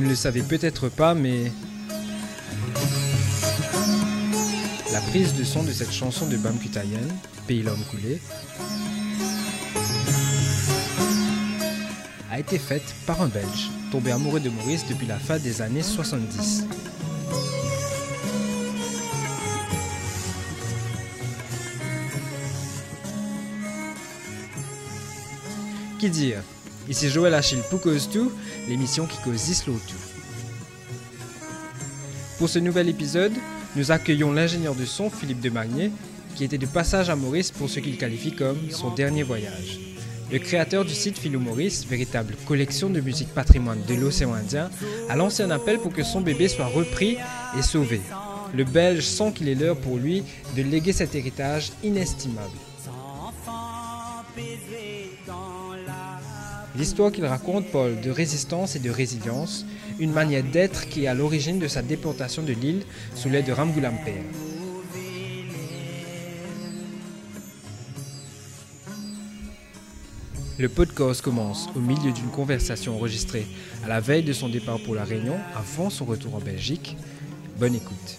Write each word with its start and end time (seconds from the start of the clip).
Vous 0.00 0.06
ne 0.06 0.12
le 0.12 0.16
savez 0.16 0.40
peut-être 0.40 0.88
pas, 0.88 1.12
mais 1.12 1.52
la 4.94 5.00
prise 5.10 5.34
de 5.34 5.44
son 5.44 5.62
de 5.62 5.72
cette 5.72 5.92
chanson 5.92 6.26
de 6.26 6.38
Bam 6.38 6.58
Kutayen, 6.58 7.06
Pays 7.46 7.62
l'homme 7.62 7.84
coulé, 7.90 8.18
a 12.30 12.38
été 12.40 12.58
faite 12.58 12.94
par 13.06 13.20
un 13.20 13.28
Belge, 13.28 13.70
tombé 13.92 14.10
amoureux 14.10 14.40
de 14.40 14.48
Maurice 14.48 14.86
depuis 14.88 15.06
la 15.06 15.18
fin 15.18 15.38
des 15.38 15.60
années 15.60 15.82
70. 15.82 16.64
Qui 25.98 26.08
dire 26.08 26.42
Ici 26.88 27.10
Joël 27.10 27.34
Achille 27.34 27.62
pour 27.68 27.82
Cause 27.82 28.08
Tout, 28.10 28.32
l'émission 28.68 29.06
qui 29.06 29.18
slow 29.54 29.80
tout. 29.88 29.94
Pour 32.38 32.48
ce 32.48 32.58
nouvel 32.58 32.88
épisode, 32.88 33.32
nous 33.76 33.92
accueillons 33.92 34.32
l'ingénieur 34.32 34.74
de 34.74 34.84
son 34.84 35.10
Philippe 35.10 35.40
Demagné, 35.40 35.90
qui 36.34 36.44
était 36.44 36.58
de 36.58 36.66
passage 36.66 37.10
à 37.10 37.16
Maurice 37.16 37.50
pour 37.50 37.68
ce 37.68 37.80
qu'il 37.80 37.98
qualifie 37.98 38.34
comme 38.34 38.70
son 38.70 38.90
dernier 38.90 39.22
voyage. 39.22 39.78
Le 40.32 40.38
créateur 40.38 40.84
du 40.84 40.94
site 40.94 41.18
Philo 41.18 41.40
Maurice, 41.40 41.84
véritable 41.86 42.34
collection 42.46 42.88
de 42.88 43.00
musique 43.00 43.34
patrimoine 43.34 43.82
de 43.88 43.94
l'océan 43.94 44.32
Indien, 44.32 44.70
a 45.08 45.16
lancé 45.16 45.42
un 45.42 45.50
appel 45.50 45.78
pour 45.78 45.92
que 45.92 46.04
son 46.04 46.20
bébé 46.20 46.48
soit 46.48 46.66
repris 46.66 47.16
et 47.58 47.62
sauvé. 47.62 48.00
Le 48.54 48.64
Belge 48.64 49.04
sent 49.04 49.32
qu'il 49.34 49.48
est 49.48 49.54
l'heure 49.54 49.76
pour 49.76 49.96
lui 49.96 50.22
de 50.56 50.62
léguer 50.62 50.92
cet 50.92 51.14
héritage 51.14 51.72
inestimable. 51.82 52.56
L'histoire 56.76 57.10
qu'il 57.10 57.24
raconte, 57.26 57.66
Paul, 57.66 58.00
de 58.00 58.10
résistance 58.10 58.76
et 58.76 58.78
de 58.78 58.90
résilience, 58.90 59.66
une 59.98 60.12
manière 60.12 60.44
d'être 60.44 60.88
qui 60.88 61.04
est 61.04 61.08
à 61.08 61.14
l'origine 61.14 61.58
de 61.58 61.66
sa 61.66 61.82
déportation 61.82 62.42
de 62.42 62.52
l'île 62.52 62.84
sous 63.16 63.28
l'aide 63.28 63.46
de 63.46 63.52
Ramgulampere. 63.52 64.22
Le 70.58 70.68
podcast 70.68 71.22
commence 71.22 71.68
au 71.74 71.80
milieu 71.80 72.12
d'une 72.12 72.30
conversation 72.30 72.94
enregistrée 72.94 73.46
à 73.82 73.88
la 73.88 73.98
veille 73.98 74.22
de 74.22 74.32
son 74.32 74.48
départ 74.48 74.78
pour 74.84 74.94
la 74.94 75.04
Réunion, 75.04 75.38
avant 75.56 75.90
son 75.90 76.04
retour 76.04 76.34
en 76.34 76.40
Belgique. 76.40 76.96
Bonne 77.58 77.74
écoute. 77.74 78.18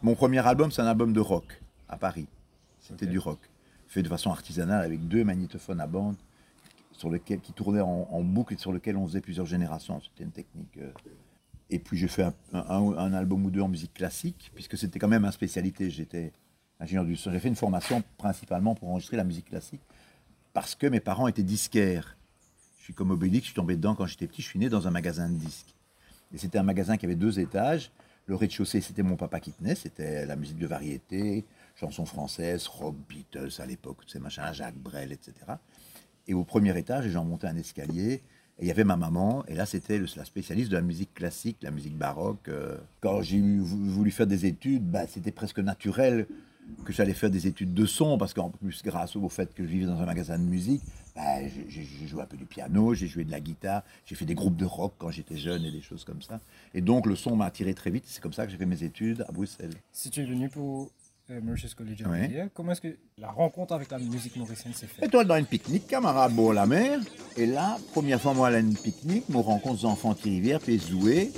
Mon 0.00 0.14
premier 0.14 0.46
album, 0.46 0.70
c'est 0.70 0.80
un 0.80 0.86
album 0.86 1.12
de 1.12 1.20
rock 1.20 1.60
à 1.88 1.96
Paris. 1.96 2.28
C'était 2.88 3.06
du 3.06 3.18
rock, 3.18 3.38
fait 3.88 4.02
de 4.02 4.08
façon 4.08 4.30
artisanale 4.30 4.84
avec 4.84 5.06
deux 5.08 5.24
magnétophones 5.24 5.80
à 5.80 5.86
bande 5.86 6.16
sur 6.92 7.10
lequel, 7.10 7.40
qui 7.40 7.52
tournaient 7.52 7.80
en, 7.80 8.22
boucle 8.22 8.54
et 8.54 8.56
sur 8.56 8.72
lequel 8.72 8.96
on 8.96 9.06
faisait 9.06 9.20
plusieurs 9.20 9.46
générations. 9.46 10.00
C'était 10.00 10.24
une 10.24 10.30
technique. 10.32 10.78
euh. 10.78 10.90
Et 11.68 11.78
puis 11.78 11.98
j'ai 11.98 12.08
fait 12.08 12.22
un, 12.22 12.32
un- 12.52 12.96
un 12.96 13.12
album 13.12 13.44
ou 13.44 13.50
deux 13.50 13.60
en 13.60 13.68
musique 13.68 13.92
classique, 13.92 14.50
puisque 14.54 14.78
c'était 14.78 14.98
quand 14.98 15.08
même 15.08 15.22
ma 15.22 15.32
spécialité. 15.32 15.90
J'étais 15.90 16.32
ingénieur 16.80 17.04
du 17.04 17.16
son. 17.16 17.32
J'ai 17.32 17.40
fait 17.40 17.48
une 17.48 17.56
formation 17.56 18.02
principalement 18.18 18.74
pour 18.74 18.88
enregistrer 18.90 19.16
la 19.16 19.24
musique 19.24 19.46
classique, 19.46 19.82
parce 20.52 20.74
que 20.74 20.86
mes 20.86 21.00
parents 21.00 21.26
étaient 21.28 21.42
disquaires. 21.42 22.16
Je 22.78 22.84
suis 22.84 22.94
comme 22.94 23.10
Obélix, 23.10 23.46
je 23.46 23.50
suis 23.50 23.56
tombé 23.56 23.74
dedans 23.76 23.94
quand 23.96 24.06
j'étais 24.06 24.28
petit. 24.28 24.42
Je 24.42 24.46
suis 24.46 24.58
né 24.60 24.68
dans 24.68 24.86
un 24.86 24.90
magasin 24.92 25.28
de 25.28 25.34
disques. 25.36 25.74
Et 26.32 26.38
c'était 26.38 26.58
un 26.58 26.62
magasin 26.62 26.96
qui 26.96 27.04
avait 27.04 27.16
deux 27.16 27.40
étages. 27.40 27.90
Le 28.26 28.36
rez-de-chaussée, 28.36 28.80
c'était 28.80 29.02
mon 29.02 29.16
papa 29.16 29.40
qui 29.40 29.52
tenait. 29.52 29.74
C'était 29.74 30.24
la 30.24 30.36
musique 30.36 30.58
de 30.58 30.66
variété, 30.66 31.44
chansons 31.76 32.06
françaises, 32.06 32.66
rock, 32.66 32.96
Beatles 33.08 33.50
à 33.60 33.66
l'époque, 33.66 33.98
ces 34.06 34.18
machins, 34.18 34.42
Jacques 34.52 34.78
Brel, 34.78 35.12
etc. 35.12 35.34
Et 36.26 36.34
au 36.34 36.42
premier 36.44 36.76
étage, 36.76 37.06
j'en 37.08 37.24
montais 37.24 37.46
un 37.46 37.56
escalier. 37.56 38.22
Et 38.58 38.62
il 38.62 38.68
y 38.68 38.70
avait 38.70 38.84
ma 38.84 38.96
maman, 38.96 39.44
et 39.48 39.54
là 39.54 39.66
c'était 39.66 39.98
la 40.16 40.24
spécialiste 40.24 40.70
de 40.70 40.76
la 40.76 40.82
musique 40.82 41.12
classique, 41.12 41.58
la 41.60 41.70
musique 41.70 41.94
baroque. 41.96 42.48
euh. 42.48 42.78
Quand 43.02 43.20
j'ai 43.20 43.38
voulu 43.40 44.10
faire 44.10 44.26
des 44.26 44.46
études, 44.46 44.82
bah, 44.90 45.06
c'était 45.06 45.30
presque 45.30 45.58
naturel 45.58 46.26
que 46.86 46.92
j'allais 46.92 47.12
faire 47.12 47.28
des 47.30 47.46
études 47.46 47.74
de 47.74 47.84
son, 47.84 48.16
parce 48.16 48.32
qu'en 48.32 48.48
plus, 48.48 48.82
grâce 48.82 49.14
au 49.14 49.28
fait 49.28 49.52
que 49.54 49.62
je 49.62 49.68
vivais 49.68 49.84
dans 49.84 50.00
un 50.00 50.06
magasin 50.06 50.38
de 50.38 50.42
musique, 50.44 50.80
bah, 51.14 51.46
j'ai- 51.68 51.84
joué 52.06 52.22
un 52.22 52.26
peu 52.26 52.38
du 52.38 52.46
piano, 52.46 52.94
j'ai 52.94 53.06
joué 53.08 53.24
de 53.24 53.30
la 53.30 53.40
guitare, 53.40 53.82
j'ai 54.06 54.14
fait 54.14 54.24
des 54.24 54.34
groupes 54.34 54.56
de 54.56 54.64
rock 54.64 54.94
quand 54.98 55.10
j'étais 55.10 55.36
jeune 55.36 55.62
et 55.64 55.70
des 55.70 55.82
choses 55.82 56.04
comme 56.04 56.22
ça. 56.22 56.40
Et 56.72 56.80
donc 56.80 57.04
le 57.06 57.14
son 57.14 57.36
m'a 57.36 57.44
attiré 57.44 57.74
très 57.74 57.90
vite, 57.90 58.04
c'est 58.06 58.22
comme 58.22 58.32
ça 58.32 58.46
que 58.46 58.52
j'ai 58.52 58.58
fait 58.58 58.66
mes 58.66 58.82
études 58.82 59.22
à 59.28 59.32
Bruxelles. 59.32 59.74
Si 59.92 60.08
tu 60.10 60.22
es 60.22 60.24
venu 60.24 60.48
pour 60.48 60.90
Mauritius 61.28 61.74
College 61.74 62.02
of 62.02 62.52
comment 62.54 62.72
est-ce 62.72 62.80
que 62.80 62.96
la 63.18 63.30
rencontre 63.30 63.74
avec 63.74 63.90
la 63.90 63.98
musique 63.98 64.36
mauricienne 64.36 64.72
s'est 64.72 64.86
faite 64.86 65.04
Étoile 65.04 65.26
dans 65.26 65.36
une 65.36 65.46
pique-nique, 65.46 65.88
camarade 65.88 66.32
beau 66.32 66.52
la 66.52 66.66
mer. 66.66 67.00
Et 67.36 67.46
là, 67.46 67.78
première 67.92 68.20
fois 68.20 68.32
moi 68.32 68.48
à 68.48 68.58
une 68.58 68.76
pique-nique, 68.76 69.28
me 69.28 69.38
rencontre 69.38 69.80
des 69.80 69.86
enfants 69.86 70.14
qui 70.14 70.30
rivière, 70.30 70.60
puis 70.60 70.78
jouer. 70.78 71.32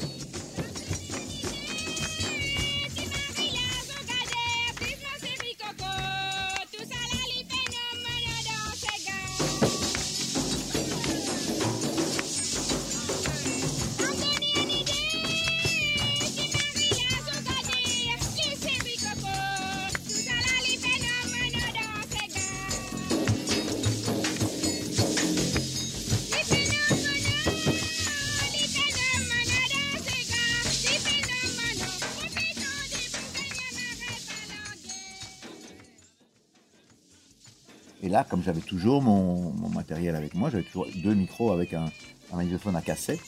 Comme 38.24 38.42
j'avais 38.42 38.60
toujours 38.60 39.02
mon, 39.02 39.52
matériel 39.70 40.16
avec 40.16 40.34
moi, 40.34 40.50
j'avais 40.50 40.64
toujours 40.64 40.86
deux 40.96 41.14
micros 41.14 41.52
avec 41.52 41.74
un, 41.74 41.90
un 42.32 42.74
à 42.74 42.80
cassette, 42.80 43.20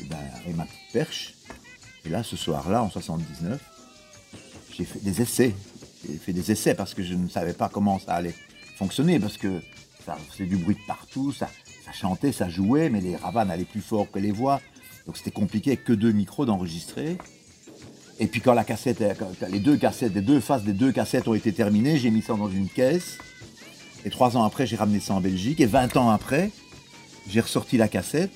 et, 0.00 0.04
ben, 0.04 0.16
et 0.48 0.52
ma 0.52 0.64
petite 0.64 0.92
perche. 0.92 1.34
Et 2.04 2.08
là, 2.08 2.22
ce 2.22 2.36
soir-là, 2.36 2.82
en 2.82 2.90
79, 2.90 3.60
j'ai 4.76 4.84
fait 4.84 4.98
des 5.00 5.22
essais. 5.22 5.54
J'ai 6.06 6.18
fait 6.18 6.32
des 6.32 6.50
essais 6.50 6.74
parce 6.74 6.94
que 6.94 7.02
je 7.02 7.14
ne 7.14 7.28
savais 7.28 7.54
pas 7.54 7.68
comment 7.68 7.98
ça 7.98 8.14
allait 8.14 8.34
fonctionner, 8.76 9.18
parce 9.18 9.38
que 9.38 9.62
ça 10.04 10.16
faisait 10.30 10.46
du 10.46 10.56
bruit 10.56 10.74
de 10.74 10.86
partout, 10.86 11.32
ça, 11.32 11.48
ça 11.84 11.92
chantait, 11.92 12.32
ça 12.32 12.48
jouait, 12.48 12.90
mais 12.90 13.00
les 13.00 13.16
ravanes 13.16 13.50
allaient 13.50 13.64
plus 13.64 13.80
fort 13.80 14.10
que 14.10 14.18
les 14.18 14.32
voix. 14.32 14.60
Donc 15.06 15.16
c'était 15.16 15.30
compliqué 15.30 15.70
avec 15.70 15.84
que 15.84 15.92
deux 15.92 16.12
micros 16.12 16.46
d'enregistrer. 16.46 17.18
Et 18.18 18.26
puis 18.26 18.40
quand 18.40 18.54
la 18.54 18.64
cassette, 18.64 19.02
quand 19.18 19.48
les 19.48 19.60
deux 19.60 19.76
cassettes, 19.76 20.14
les 20.14 20.20
deux 20.20 20.40
faces 20.40 20.62
des 20.62 20.72
deux 20.72 20.92
cassettes 20.92 21.26
ont 21.26 21.34
été 21.34 21.52
terminées, 21.52 21.98
j'ai 21.98 22.10
mis 22.10 22.22
ça 22.22 22.34
dans 22.34 22.48
une 22.48 22.68
caisse. 22.68 23.18
Et 24.04 24.10
trois 24.10 24.36
ans 24.36 24.44
après, 24.44 24.66
j'ai 24.66 24.76
ramené 24.76 25.00
ça 25.00 25.14
en 25.14 25.20
Belgique. 25.20 25.60
Et 25.60 25.66
20 25.66 25.96
ans 25.96 26.10
après, 26.10 26.50
j'ai 27.28 27.40
ressorti 27.40 27.76
la 27.76 27.88
cassette, 27.88 28.32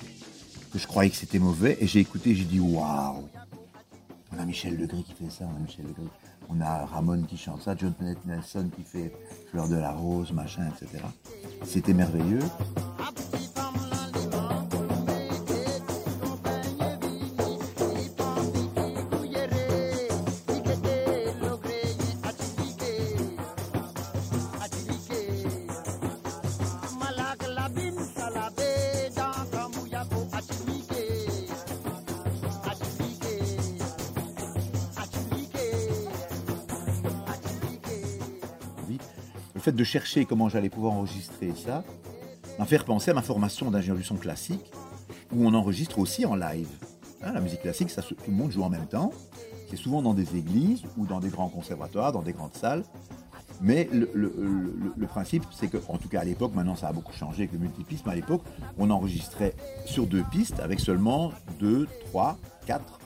que 0.73 0.79
je 0.79 0.87
croyais 0.87 1.09
que 1.09 1.15
c'était 1.15 1.39
mauvais, 1.39 1.77
et 1.79 1.87
j'ai 1.87 1.99
écouté, 1.99 2.35
j'ai 2.35 2.43
dit 2.43 2.59
waouh. 2.59 3.27
On 4.31 4.39
a 4.39 4.45
Michel 4.45 4.77
Legris 4.77 5.03
qui 5.03 5.13
fait 5.13 5.31
ça, 5.31 5.45
on 5.51 5.55
a 5.55 5.59
Michel 5.59 5.85
Legris. 5.85 6.09
On 6.49 6.61
a 6.61 6.85
Ramon 6.85 7.21
qui 7.23 7.37
chante 7.37 7.61
ça, 7.61 7.75
John 7.77 7.93
Nelson 8.25 8.69
qui 8.75 8.83
fait 8.83 9.13
Fleur 9.51 9.69
de 9.69 9.75
la 9.75 9.91
Rose, 9.91 10.31
machin, 10.31 10.67
etc. 10.75 11.03
C'était 11.63 11.93
merveilleux. 11.93 12.39
De 39.79 39.83
chercher 39.85 40.25
comment 40.25 40.49
j'allais 40.49 40.69
pouvoir 40.69 40.91
enregistrer 40.91 41.53
ça 41.55 41.85
m'a 42.59 42.65
fait 42.65 42.75
repenser 42.75 43.11
à 43.11 43.13
ma 43.13 43.21
formation 43.21 43.71
d'ingénieur 43.71 43.95
du 43.95 44.03
son 44.03 44.17
classique, 44.17 44.73
où 45.31 45.47
on 45.47 45.53
enregistre 45.53 45.99
aussi 45.99 46.25
en 46.25 46.35
live. 46.35 46.67
Hein, 47.23 47.31
la 47.31 47.39
musique 47.39 47.61
classique, 47.61 47.89
ça, 47.89 48.01
tout 48.01 48.15
le 48.27 48.33
monde 48.33 48.51
joue 48.51 48.63
en 48.63 48.69
même 48.69 48.87
temps. 48.87 49.13
C'est 49.69 49.77
souvent 49.77 50.01
dans 50.01 50.13
des 50.13 50.35
églises 50.35 50.83
ou 50.97 51.05
dans 51.05 51.21
des 51.21 51.29
grands 51.29 51.47
conservatoires, 51.47 52.11
dans 52.11 52.21
des 52.21 52.33
grandes 52.33 52.53
salles. 52.55 52.83
Mais 53.61 53.87
le, 53.93 55.07
principe, 55.07 55.45
c'est 55.51 55.69
que, 55.69 55.77
en 55.87 55.97
tout 55.97 56.09
cas 56.09 56.19
à 56.19 56.23
l'époque, 56.25 56.53
maintenant 56.53 56.75
ça 56.75 56.89
a 56.89 56.93
beaucoup 56.93 57.13
changé 57.13 57.43
avec 57.43 57.53
le 57.53 57.59
multipisme, 57.59 58.03
mais 58.07 58.11
à 58.11 58.15
l'époque, 58.15 58.43
on 58.77 58.89
enregistrait 58.89 59.53
sur 59.85 60.07
deux 60.07 60.23
pistes 60.29 60.59
avec 60.59 60.81
seulement 60.81 61.31
deux, 61.59 61.87
trois, 62.07 62.37
quatre, 62.65 62.99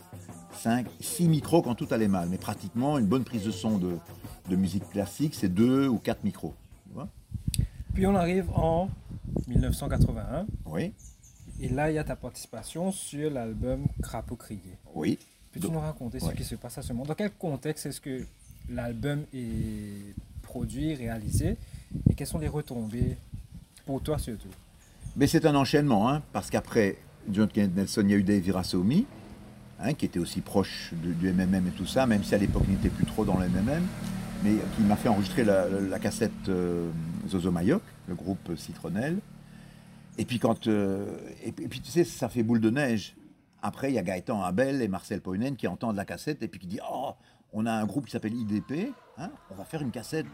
cinq, 0.55 0.87
six 0.99 1.27
micros 1.27 1.61
quand 1.61 1.75
tout 1.75 1.87
allait 1.91 2.07
mal. 2.07 2.29
Mais 2.31 2.37
pratiquement, 2.37 2.97
une 2.97 3.05
bonne 3.05 3.23
prise 3.23 3.43
de 3.43 3.51
son 3.51 3.77
de, 3.77 3.97
de 4.49 4.55
musique 4.55 4.89
classique, 4.89 5.35
c'est 5.35 5.53
deux 5.53 5.87
ou 5.87 5.99
quatre 5.99 6.23
micros. 6.23 6.55
Vois. 6.93 7.09
Puis 7.93 8.05
on 8.07 8.15
arrive 8.15 8.49
en 8.55 8.89
1981. 9.47 10.45
Oui, 10.65 10.93
Et 11.59 11.69
là, 11.69 11.91
il 11.91 11.95
y 11.95 11.97
a 11.99 12.03
ta 12.03 12.15
participation 12.15 12.91
sur 12.91 13.29
l'album 13.31 13.85
Crapaud 14.01 14.35
Crié. 14.35 14.61
oui. 14.95 15.17
Peux-tu 15.51 15.69
nous 15.69 15.79
raconter 15.79 16.19
ce 16.19 16.31
qui 16.31 16.43
se 16.43 16.55
passe 16.55 16.79
à 16.79 16.81
ce 16.81 16.93
moment? 16.93 17.05
Dans 17.05 17.13
quel 17.13 17.29
contexte 17.29 17.85
est-ce 17.85 18.01
que 18.01 18.25
l'album 18.71 19.23
est 19.31 20.15
produit, 20.41 20.95
réalisé? 20.95 21.57
Et 22.09 22.15
quelles 22.15 22.25
sont 22.25 22.39
les 22.39 22.47
retombées 22.47 23.15
pour 23.85 24.01
toi 24.01 24.17
surtout 24.17 24.47
Mais 25.15 25.27
c'est 25.27 25.45
un 25.45 25.53
enchaînement, 25.53 26.09
hein, 26.09 26.23
parce 26.31 26.49
qu'après 26.49 26.97
John 27.31 27.47
Kenneth 27.47 27.75
Nelson, 27.75 28.01
il 28.03 28.09
y 28.09 28.13
a 28.15 28.17
eu 28.17 28.23
Dave 28.23 28.39
Virassoumi, 28.41 29.05
hein, 29.79 29.93
qui 29.93 30.05
était 30.05 30.17
aussi 30.17 30.41
proche 30.41 30.91
du 30.95 31.31
MMM 31.31 31.67
et 31.67 31.71
tout 31.77 31.85
ça, 31.85 32.07
même 32.07 32.23
si 32.23 32.33
à 32.33 32.39
l'époque 32.39 32.63
il 32.67 32.73
n'était 32.73 32.89
plus 32.89 33.05
trop 33.05 33.23
dans 33.23 33.37
le 33.37 33.47
MMM, 33.47 33.83
mais 34.43 34.55
qui 34.75 34.81
m'a 34.83 34.95
fait 34.95 35.09
enregistrer 35.09 35.43
la, 35.43 35.99
cassette 35.99 36.31
euh, 36.49 36.89
Zozo 37.27 37.51
Mayoc, 37.51 37.81
le 38.07 38.15
groupe 38.15 38.55
Citronnelle. 38.57 39.19
Et 40.17 40.25
puis 40.25 40.39
quand, 40.39 40.67
euh, 40.67 41.17
et, 41.43 41.51
puis, 41.51 41.79
tu 41.79 41.89
sais, 41.89 42.03
ça 42.03 42.29
fait 42.29 42.43
boule 42.43 42.59
de 42.59 42.69
neige. 42.69 43.15
Après, 43.61 43.89
il 43.89 43.95
y 43.95 43.97
a 43.97 44.03
Gaëtan 44.03 44.43
Abel 44.43 44.81
et 44.81 44.87
Marcel 44.87 45.21
Poinen 45.21 45.55
qui 45.55 45.67
entendent 45.67 45.95
la 45.95 46.05
cassette 46.05 46.43
et 46.43 46.47
puis 46.47 46.59
qui 46.59 46.67
disent 46.67 46.81
Oh, 46.91 47.13
on 47.53 47.65
a 47.65 47.71
un 47.71 47.85
groupe 47.85 48.05
qui 48.05 48.11
s'appelle 48.11 48.33
IDP, 48.33 48.93
hein, 49.17 49.29
on 49.49 49.55
va 49.55 49.63
faire 49.63 49.81
une 49.81 49.91
cassette. 49.91 50.25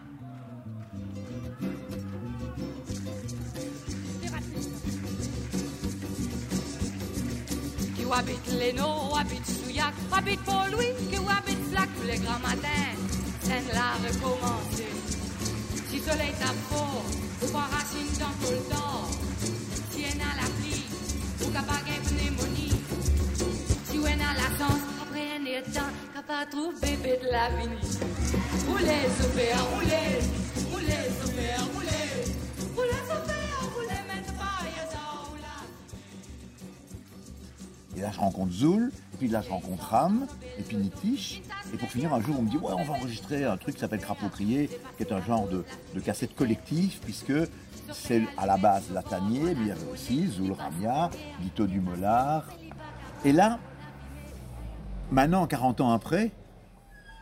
Souillac, 11.69 11.89
les 12.07 12.17
grands 12.17 12.39
matins. 12.39 13.08
Scène 13.50 13.74
là 13.74 13.98
recommencée. 14.07 14.94
Si 15.90 15.98
soleil 15.98 16.34
tape 16.40 16.56
fort, 16.69 17.04
ou 17.42 17.48
pas 17.51 17.68
racine 17.75 18.12
dans 18.19 18.46
tout 18.46 18.54
le 18.54 18.62
temps. 18.69 19.10
Si 19.90 20.04
elle 20.04 20.22
a 20.22 20.36
la 20.40 20.48
pluie, 20.57 20.86
ou 21.42 21.50
capable 21.50 21.86
de 21.90 21.96
pneumonie. 22.10 22.80
Si 23.86 23.98
elle 23.98 24.22
a 24.22 24.34
la 24.38 24.50
chance, 24.56 24.84
après 25.01 25.25
un 25.40 25.46
état, 25.46 25.90
capable 26.13 26.46
de 26.46 26.57
trouver 26.57 26.96
bébé 26.96 27.19
de 27.24 27.31
l'avenir. 27.31 27.80
Roulez, 28.68 29.10
super, 29.19 29.66
roulez, 29.74 30.12
roulez, 30.72 31.06
super, 31.19 31.57
roulez. 31.74 32.12
Roulez, 32.75 33.01
super, 33.10 33.50
roulez, 33.74 34.04
pas. 34.38 34.60
Et 37.98 38.01
là, 38.01 38.12
je 38.13 38.19
rencontre 38.19 38.54
Zoul, 38.54 38.92
et 39.16 39.18
puis 39.18 39.28
là, 39.28 39.42
je 39.42 39.50
rencontre 39.50 39.84
Ram, 39.86 40.28
et 40.60 40.62
puis 40.62 40.78
Nitish. 40.78 41.42
Et 41.74 41.77
pour 41.77 41.89
finir, 41.89 42.13
un 42.13 42.21
jour, 42.21 42.36
on 42.39 42.44
me 42.44 42.50
dit 42.50 42.57
Ouais, 42.57 42.74
on 42.75 42.83
va 42.83 42.94
enregistrer 42.94 43.45
un 43.45 43.57
truc 43.57 43.75
qui 43.75 43.81
s'appelle 43.81 44.00
Crapaud 44.00 44.30
Crié, 44.30 44.69
qui 44.98 45.04
est 45.04 45.12
un 45.12 45.21
genre 45.21 45.48
de, 45.48 45.63
cassette 46.00 46.36
collective, 46.36 47.00
puisque 47.01 47.33
c'est 47.92 48.24
à 48.38 48.45
la 48.45 48.57
base 48.57 48.92
Latanier, 48.92 49.56
mais 49.56 49.62
il 49.62 49.68
y 49.68 49.71
avait 49.71 49.92
aussi 49.92 50.27
Zoul 50.27 50.54
Ramia, 50.54 51.10
Guito 51.42 51.68
Dumollard. 51.68 52.45
Et 53.25 53.31
là, 53.31 53.60
maintenant, 55.12 55.45
40 55.45 55.81
ans 55.81 55.92
après, 55.92 56.31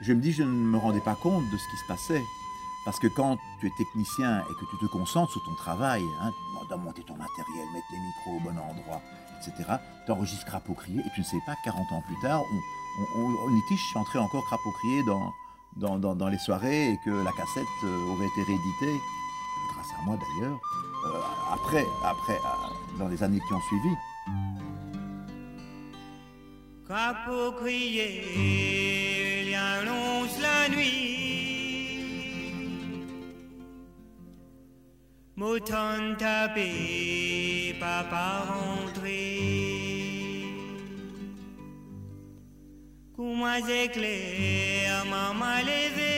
je 0.01 0.13
me 0.13 0.21
dis 0.21 0.31
Je 0.31 0.43
ne 0.43 0.49
me 0.49 0.77
rendais 0.77 1.01
pas 1.01 1.17
compte 1.21 1.43
de 1.51 1.57
ce 1.57 1.69
qui 1.71 1.77
se 1.77 1.87
passait. 1.87 2.21
Parce 2.85 2.99
que 2.99 3.07
quand 3.07 3.37
tu 3.59 3.67
es 3.67 3.71
technicien 3.77 4.41
et 4.41 4.53
que 4.53 4.65
tu 4.69 4.77
te 4.77 4.85
concentres 4.91 5.31
sur 5.31 5.43
ton 5.43 5.55
travail, 5.55 6.03
hein, 6.21 6.31
monter 6.75 7.03
ton 7.03 7.15
matériel, 7.15 7.65
mettre 7.73 7.87
les 7.91 7.99
micros 7.99 8.35
au 8.35 8.39
bon 8.39 8.59
endroit, 8.59 9.01
etc., 9.39 9.77
tu 10.05 10.11
enregistres 10.11 10.45
Crapaud 10.45 10.73
Crié 10.73 10.99
et 10.99 11.09
tu 11.15 11.21
ne 11.21 11.25
sais 11.25 11.39
pas, 11.45 11.55
40 11.63 11.91
ans 11.91 12.03
plus 12.05 12.19
tard, 12.21 12.41
on, 12.41 13.21
on, 13.21 13.35
on, 13.95 14.19
encore 14.19 14.45
Crapaud 14.45 14.71
Crié 14.71 15.03
dans, 15.03 15.97
dans, 15.97 16.15
dans, 16.15 16.27
les 16.27 16.37
soirées 16.37 16.91
et 16.91 16.99
que 17.05 17.11
la 17.11 17.31
cassette 17.31 17.65
euh, 17.83 18.13
aurait 18.13 18.27
été 18.27 18.43
rééditée, 18.43 18.99
grâce 19.73 19.91
à 19.99 20.03
moi 20.03 20.17
d'ailleurs, 20.17 20.59
euh, 21.05 21.53
après, 21.53 21.85
après 22.03 22.33
euh, 22.33 22.97
dans 22.99 23.07
les 23.07 23.21
années 23.23 23.41
qui 23.47 23.53
ont 23.53 23.61
suivi. 23.61 23.95
Crapaud 26.85 27.51
crier, 27.61 29.43
il 29.43 29.49
y 29.49 29.55
annonce 29.55 30.39
la 30.41 30.69
nuit. 30.69 31.16
Mouton 35.37 36.15
tapé, 36.17 37.75
papa 37.79 38.43
rentré. 38.49 39.39
Comment 43.15 43.55
éclair, 43.55 45.05
maman 45.05 45.59
levé. 45.61 46.17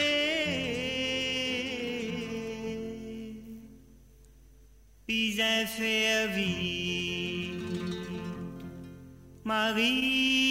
Puis 5.06 5.34
fervi. 5.78 6.80
Marie 9.44 10.49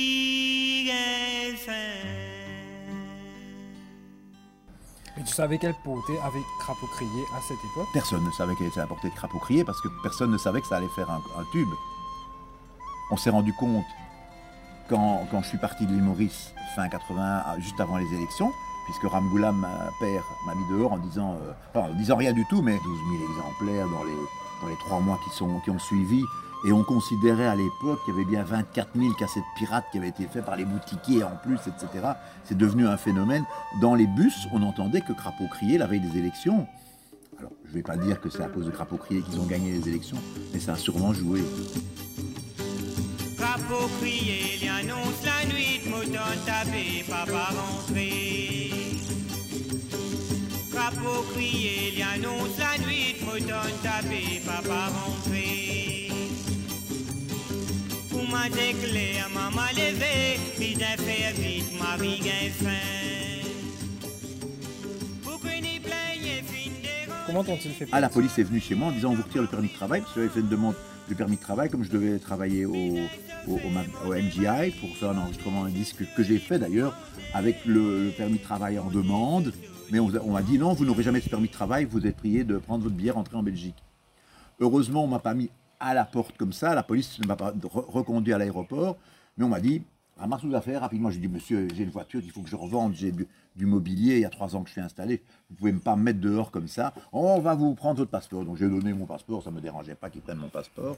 Savais 5.38 5.58
quelle 5.58 5.74
portée 5.84 6.18
avait 6.18 6.42
Crapaud 6.58 6.88
Crié 6.88 7.24
à 7.32 7.40
cette 7.40 7.64
époque 7.64 7.86
Personne 7.92 8.24
ne 8.24 8.30
savait 8.32 8.56
quelle 8.56 8.66
était 8.66 8.80
la 8.80 8.88
portée 8.88 9.08
de 9.08 9.14
Crapaud 9.14 9.38
Crié 9.38 9.62
parce 9.62 9.80
que 9.80 9.86
personne 10.02 10.32
ne 10.32 10.36
savait 10.36 10.60
que 10.60 10.66
ça 10.66 10.78
allait 10.78 10.88
faire 10.88 11.08
un, 11.12 11.20
tube. 11.52 11.68
On 13.12 13.16
s'est 13.16 13.30
rendu 13.30 13.52
compte 13.52 13.84
quand, 14.88 15.28
quand 15.30 15.40
je 15.42 15.46
suis 15.46 15.58
parti 15.58 15.86
de 15.86 15.92
l'île 15.92 16.02
Maurice 16.02 16.52
fin 16.74 16.88
80, 16.88 17.60
juste 17.60 17.78
avant 17.78 17.98
les 17.98 18.12
élections, 18.12 18.50
puisque 18.86 19.04
Ramgoulam, 19.04 19.54
ma 19.54 19.90
père, 20.00 20.24
m'a 20.44 20.56
mis 20.56 20.76
dehors 20.76 20.94
en 20.94 20.98
disant, 20.98 21.36
euh, 21.40 21.80
en 21.80 21.94
disant 21.94 22.16
rien 22.16 22.32
du 22.32 22.44
tout, 22.46 22.60
mais 22.60 22.76
12 22.76 22.82
000 22.82 23.30
exemplaires 23.30 23.86
dans 23.90 24.02
les, 24.02 24.18
dans 24.60 24.66
les 24.66 24.76
trois 24.78 24.98
mois 24.98 25.20
qui, 25.22 25.30
sont, 25.30 25.60
qui 25.60 25.70
ont 25.70 25.78
suivi. 25.78 26.24
Et 26.64 26.72
on 26.72 26.82
considérait 26.82 27.46
à 27.46 27.54
l'époque 27.54 28.00
qu'il 28.04 28.14
y 28.14 28.16
avait 28.16 28.28
bien 28.28 28.42
24 28.42 28.90
000 28.96 29.12
cassettes 29.14 29.44
pirates 29.56 29.84
qui 29.92 29.98
avaient 29.98 30.08
été 30.08 30.26
faites 30.26 30.44
par 30.44 30.56
les 30.56 30.64
boutiquiers 30.64 31.22
en 31.22 31.36
plus, 31.42 31.56
etc. 31.56 32.14
C'est 32.44 32.58
devenu 32.58 32.86
un 32.86 32.96
phénomène. 32.96 33.44
Dans 33.80 33.94
les 33.94 34.06
bus, 34.06 34.48
on 34.52 34.58
n'entendait 34.58 35.00
que 35.00 35.12
Crapaud 35.12 35.46
crier 35.48 35.78
la 35.78 35.86
veille 35.86 36.00
des 36.00 36.18
élections. 36.18 36.66
Alors, 37.38 37.52
je 37.64 37.70
ne 37.70 37.74
vais 37.74 37.82
pas 37.82 37.96
dire 37.96 38.20
que 38.20 38.28
c'est 38.28 38.42
à 38.42 38.48
cause 38.48 38.66
de 38.66 38.70
Crapaud 38.72 38.96
crier 38.96 39.22
qu'ils 39.22 39.38
ont 39.38 39.46
gagné 39.46 39.70
les 39.70 39.88
élections, 39.88 40.18
mais 40.52 40.58
ça 40.58 40.72
a 40.72 40.76
sûrement 40.76 41.12
joué. 41.12 41.44
Crapaud 43.36 43.88
crier, 44.00 44.58
la 44.66 44.82
nuit, 54.02 54.40
papa. 54.46 55.17
Maman 58.30 59.68
puis 60.56 60.74
d'un 60.74 60.96
vite, 61.40 61.64
Comment 67.26 67.44
t'ont-ils 67.44 67.72
fait 67.72 67.86
Ah, 67.92 68.00
la 68.00 68.08
police 68.08 68.38
est 68.38 68.42
venue 68.42 68.60
chez 68.60 68.74
moi 68.74 68.88
en 68.88 68.92
disant 68.92 69.10
on 69.10 69.14
vous 69.14 69.22
retire 69.22 69.42
le 69.42 69.48
permis 69.48 69.68
de 69.68 69.74
travail, 69.74 70.00
parce 70.00 70.12
que 70.14 70.20
j'avais 70.20 70.32
fait 70.32 70.40
une 70.40 70.48
demande 70.48 70.74
de 71.08 71.14
permis 71.14 71.36
de 71.36 71.40
travail, 71.42 71.68
comme 71.70 71.84
je 71.84 71.90
devais 71.90 72.18
travailler 72.18 72.64
au, 72.66 72.74
au, 72.74 73.52
au 73.54 73.70
ma- 73.70 73.84
au 74.06 74.14
MGI 74.14 74.72
pour 74.80 74.94
faire 74.96 75.10
un 75.10 75.18
enregistrement 75.18 75.64
un 75.64 75.70
disque 75.70 76.04
que 76.16 76.22
j'ai 76.22 76.38
fait 76.38 76.58
d'ailleurs 76.58 76.94
avec 77.34 77.64
le, 77.66 78.04
le 78.06 78.10
permis 78.10 78.38
de 78.38 78.42
travail 78.42 78.78
en 78.78 78.88
demande. 78.90 79.52
Mais 79.90 79.98
on, 80.00 80.10
on 80.24 80.32
m'a 80.32 80.42
dit 80.42 80.58
non, 80.58 80.72
vous 80.74 80.84
n'aurez 80.84 81.02
jamais 81.02 81.20
ce 81.20 81.28
permis 81.30 81.48
de 81.48 81.52
travail, 81.52 81.86
vous 81.90 82.06
êtes 82.06 82.16
prié 82.16 82.44
de 82.44 82.58
prendre 82.58 82.82
votre 82.84 82.94
billet, 82.96 83.10
rentrer 83.10 83.36
en 83.36 83.42
Belgique. 83.42 83.76
Heureusement, 84.60 85.04
on 85.04 85.08
m'a 85.08 85.18
pas 85.18 85.34
mis 85.34 85.50
à 85.80 85.94
la 85.94 86.04
porte 86.04 86.36
comme 86.36 86.52
ça, 86.52 86.74
la 86.74 86.82
police 86.82 87.18
ne 87.20 87.26
m'a 87.26 87.36
pas 87.36 87.52
re- 87.52 87.90
reconduit 87.90 88.32
à 88.32 88.38
l'aéroport, 88.38 88.96
mais 89.36 89.44
on 89.44 89.48
m'a 89.48 89.60
dit 89.60 89.82
ramasse 90.16 90.44
vos 90.44 90.54
affaires 90.54 90.80
rapidement. 90.80 91.10
J'ai 91.10 91.20
dit 91.20 91.28
monsieur, 91.28 91.68
j'ai 91.74 91.84
une 91.84 91.90
voiture, 91.90 92.20
il 92.24 92.30
faut 92.30 92.42
que 92.42 92.48
je 92.50 92.56
revende, 92.56 92.94
j'ai 92.94 93.12
du, 93.12 93.26
du 93.54 93.66
mobilier, 93.66 94.14
il 94.16 94.20
y 94.20 94.24
a 94.24 94.30
trois 94.30 94.56
ans 94.56 94.62
que 94.62 94.68
je 94.68 94.72
suis 94.72 94.80
installé, 94.80 95.22
vous 95.50 95.56
pouvez 95.56 95.72
me 95.72 95.78
pas 95.78 95.94
me 95.96 96.02
mettre 96.02 96.20
dehors 96.20 96.50
comme 96.50 96.68
ça. 96.68 96.92
On 97.12 97.38
va 97.38 97.54
vous 97.54 97.74
prendre 97.74 97.98
votre 97.98 98.10
passeport. 98.10 98.44
Donc 98.44 98.56
j'ai 98.56 98.68
donné 98.68 98.92
mon 98.92 99.06
passeport, 99.06 99.42
ça 99.42 99.50
me 99.50 99.60
dérangeait 99.60 99.94
pas 99.94 100.10
qu'ils 100.10 100.22
prennent 100.22 100.38
mon 100.38 100.48
passeport. 100.48 100.96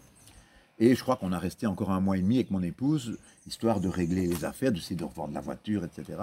Et 0.78 0.94
je 0.94 1.02
crois 1.02 1.16
qu'on 1.16 1.32
a 1.32 1.38
resté 1.38 1.66
encore 1.66 1.90
un 1.90 2.00
mois 2.00 2.16
et 2.16 2.22
demi 2.22 2.36
avec 2.36 2.50
mon 2.50 2.62
épouse, 2.62 3.18
histoire 3.46 3.80
de 3.80 3.88
régler 3.88 4.26
les 4.26 4.46
affaires, 4.46 4.72
d'essayer 4.72 4.96
de 4.96 5.04
revendre 5.04 5.34
la 5.34 5.42
voiture, 5.42 5.84
etc. 5.84 6.18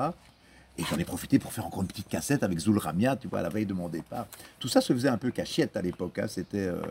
Et 0.80 0.84
j'en 0.90 0.98
ai 0.98 1.06
profité 1.06 1.38
pour 1.38 1.54
faire 1.54 1.66
encore 1.68 1.82
une 1.84 1.88
petite 1.88 2.08
cassette 2.08 2.42
avec 2.42 2.58
Zoul 2.58 2.80
Ramia, 2.80 3.16
tu 3.16 3.28
vois, 3.28 3.40
à 3.40 3.42
la 3.44 3.50
veille 3.50 3.68
de 3.68 3.74
mon 3.76 3.88
départ. 3.90 4.26
Tout 4.60 4.68
ça 4.68 4.82
se 4.82 4.92
faisait 4.94 5.10
un 5.10 5.18
peu 5.20 5.30
cachette 5.30 5.78
à 5.78 5.82
l'époque. 5.84 6.18
hein. 6.18 6.28
C'était, 6.28 6.66
euh, 6.68 6.82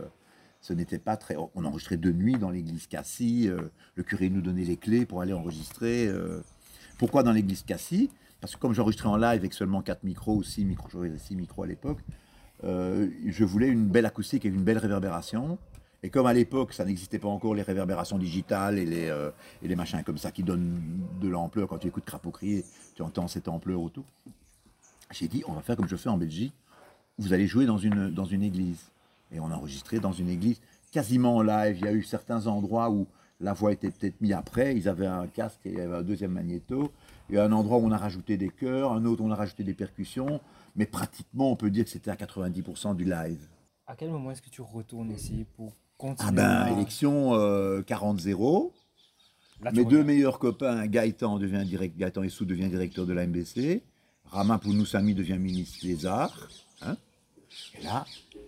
ce 0.61 0.73
n'était 0.73 0.99
pas 0.99 1.17
très. 1.17 1.37
On 1.37 1.65
enregistrait 1.65 1.97
de 1.97 2.11
nuit 2.11 2.37
dans 2.39 2.51
l'église 2.51 2.87
Cassis. 2.87 3.49
euh, 3.49 3.71
le 3.95 4.03
curé 4.03 4.31
nous 4.31 4.41
donnait 4.41 4.65
les 4.65 4.77
clés 4.77 5.07
pour 5.07 5.21
aller 5.21 5.33
enregistrer. 5.33 6.09
euh. 6.09 6.41
Pourquoi 6.99 7.23
dans 7.23 7.33
l'église 7.33 7.63
Cassis? 7.63 8.11
Parce 8.41 8.55
que 8.55 8.61
comme 8.61 8.73
j'enregistrais 8.73 9.09
en 9.09 9.17
live 9.17 9.39
avec 9.41 9.53
seulement 9.53 9.83
4 9.83 10.05
micros 10.05 10.37
ou 10.37 10.43
6 10.43 10.65
micros, 10.65 10.89
j'avais 10.93 11.17
6 11.19 11.37
micros 11.37 11.63
à 11.63 11.67
l'époque, 11.67 11.99
euh, 12.65 13.09
je 13.27 13.45
voulais 13.45 13.69
une 13.69 13.87
belle 13.87 14.07
acoustique 14.07 14.45
et 14.45 14.49
une 14.49 14.63
belle 14.65 14.79
réverbération. 14.79 15.59
Et 16.03 16.11
comme 16.11 16.27
à 16.27 16.33
l'époque, 16.33 16.73
ça 16.73 16.85
n'existait 16.85 17.19
pas 17.19 17.29
encore 17.29 17.55
les 17.55 17.63
réverbérations 17.63 18.19
digitales 18.19 18.79
et 18.79 18.85
les, 19.63 19.77
machins 19.77 20.03
comme 20.05 20.19
ça 20.19 20.31
qui 20.31 20.43
donnent 20.43 20.81
de 21.21 21.29
l'ampleur, 21.29 21.69
quand 21.69 21.79
tu 21.79 21.89
écoutes 21.89 22.05
Crapaud 22.05 22.31
crier, 22.31 22.65
tu 22.95 23.03
entends 23.03 23.29
cette 23.29 23.49
ampleur 23.49 23.81
autour. 23.81 24.05
J'ai 25.11 25.27
dit, 25.27 25.43
on 25.49 25.55
va 25.55 25.63
faire 25.63 25.77
comme 25.77 25.89
je 25.89 25.97
fais 25.97 26.09
en 26.09 26.19
Belgique, 26.19 26.53
vous 27.19 27.33
allez 27.33 27.47
jouer 27.47 27.67
dans 27.67 27.79
une 27.79 28.43
église. 28.43 28.91
Et 29.37 29.41
on 29.41 29.51
a 29.51 29.55
enregistré 29.55 30.01
dans 30.01 30.13
une 30.13 30.29
église 30.31 30.61
quasiment 30.93 31.37
en 31.37 31.43
live. 31.43 31.77
Il 31.79 31.85
y 31.85 31.89
a 31.89 31.93
eu 31.93 32.03
certains 32.03 32.47
endroits 32.47 32.91
où 32.91 33.07
la 33.39 33.53
voix 33.53 33.73
était 33.73 33.91
peut-être 33.91 34.19
mise 34.23 34.33
après. 34.33 34.75
Ils 34.75 34.89
avaient 34.89 35.07
un 35.07 35.27
casque 35.27 35.61
et 35.67 35.71
il 35.71 35.77
y 35.79 35.81
avait 35.81 35.97
un 35.97 36.03
deuxième 36.03 36.33
magnéto. 36.33 36.91
Il 37.29 37.35
y 37.35 37.39
a 37.39 37.45
un 37.45 37.53
endroit 37.53 37.77
où 37.79 37.85
on 37.87 37.91
a 37.93 37.99
rajouté 37.99 38.37
des 38.39 38.49
chœurs, 38.49 38.93
un 38.93 39.05
autre 39.05 39.23
où 39.23 39.27
on 39.27 39.31
a 39.31 39.35
rajouté 39.37 39.63
des 39.63 39.75
percussions. 39.75 40.41
Mais 40.75 40.87
pratiquement, 40.87 41.51
on 41.51 41.57
peut 41.57 41.71
dire 41.71 41.85
que 41.85 41.91
c'était 41.91 42.11
à 42.11 42.15
90% 42.17 42.97
du 42.97 43.05
live. 43.05 43.47
À 43.87 43.95
quel 43.95 44.11
moment 44.11 44.31
est-ce 44.31 44.43
que 44.43 44.49
tu 44.51 44.63
retournes 44.63 45.11
ici 45.13 45.45
pour 45.55 45.75
continuer 45.99 46.29
Ah 46.31 46.33
ben, 46.33 46.51
à- 46.51 46.71
élection 46.73 47.35
euh, 47.35 47.83
40-0. 47.83 48.73
Là, 49.63 49.71
tu 49.71 49.77
Mes 49.79 49.85
deux 49.85 50.03
meilleurs 50.05 50.39
copains, 50.39 50.87
Gaëtan, 50.87 51.39
devient 51.39 51.65
direct, 51.67 51.97
Gaëtan 51.97 52.23
Essou 52.23 52.45
devient 52.47 52.69
directeur 52.69 53.07
de 53.07 53.13
la 53.13 53.27
MBC. 53.27 53.83
Rama 54.27 54.59
Pounoussami 54.59 55.15
devient 55.15 55.39
ministre 55.39 55.79
des 55.87 56.05
Arts. 56.07 56.49
hein. 56.83 56.97
Et 57.79 57.85
là, 57.85 58.05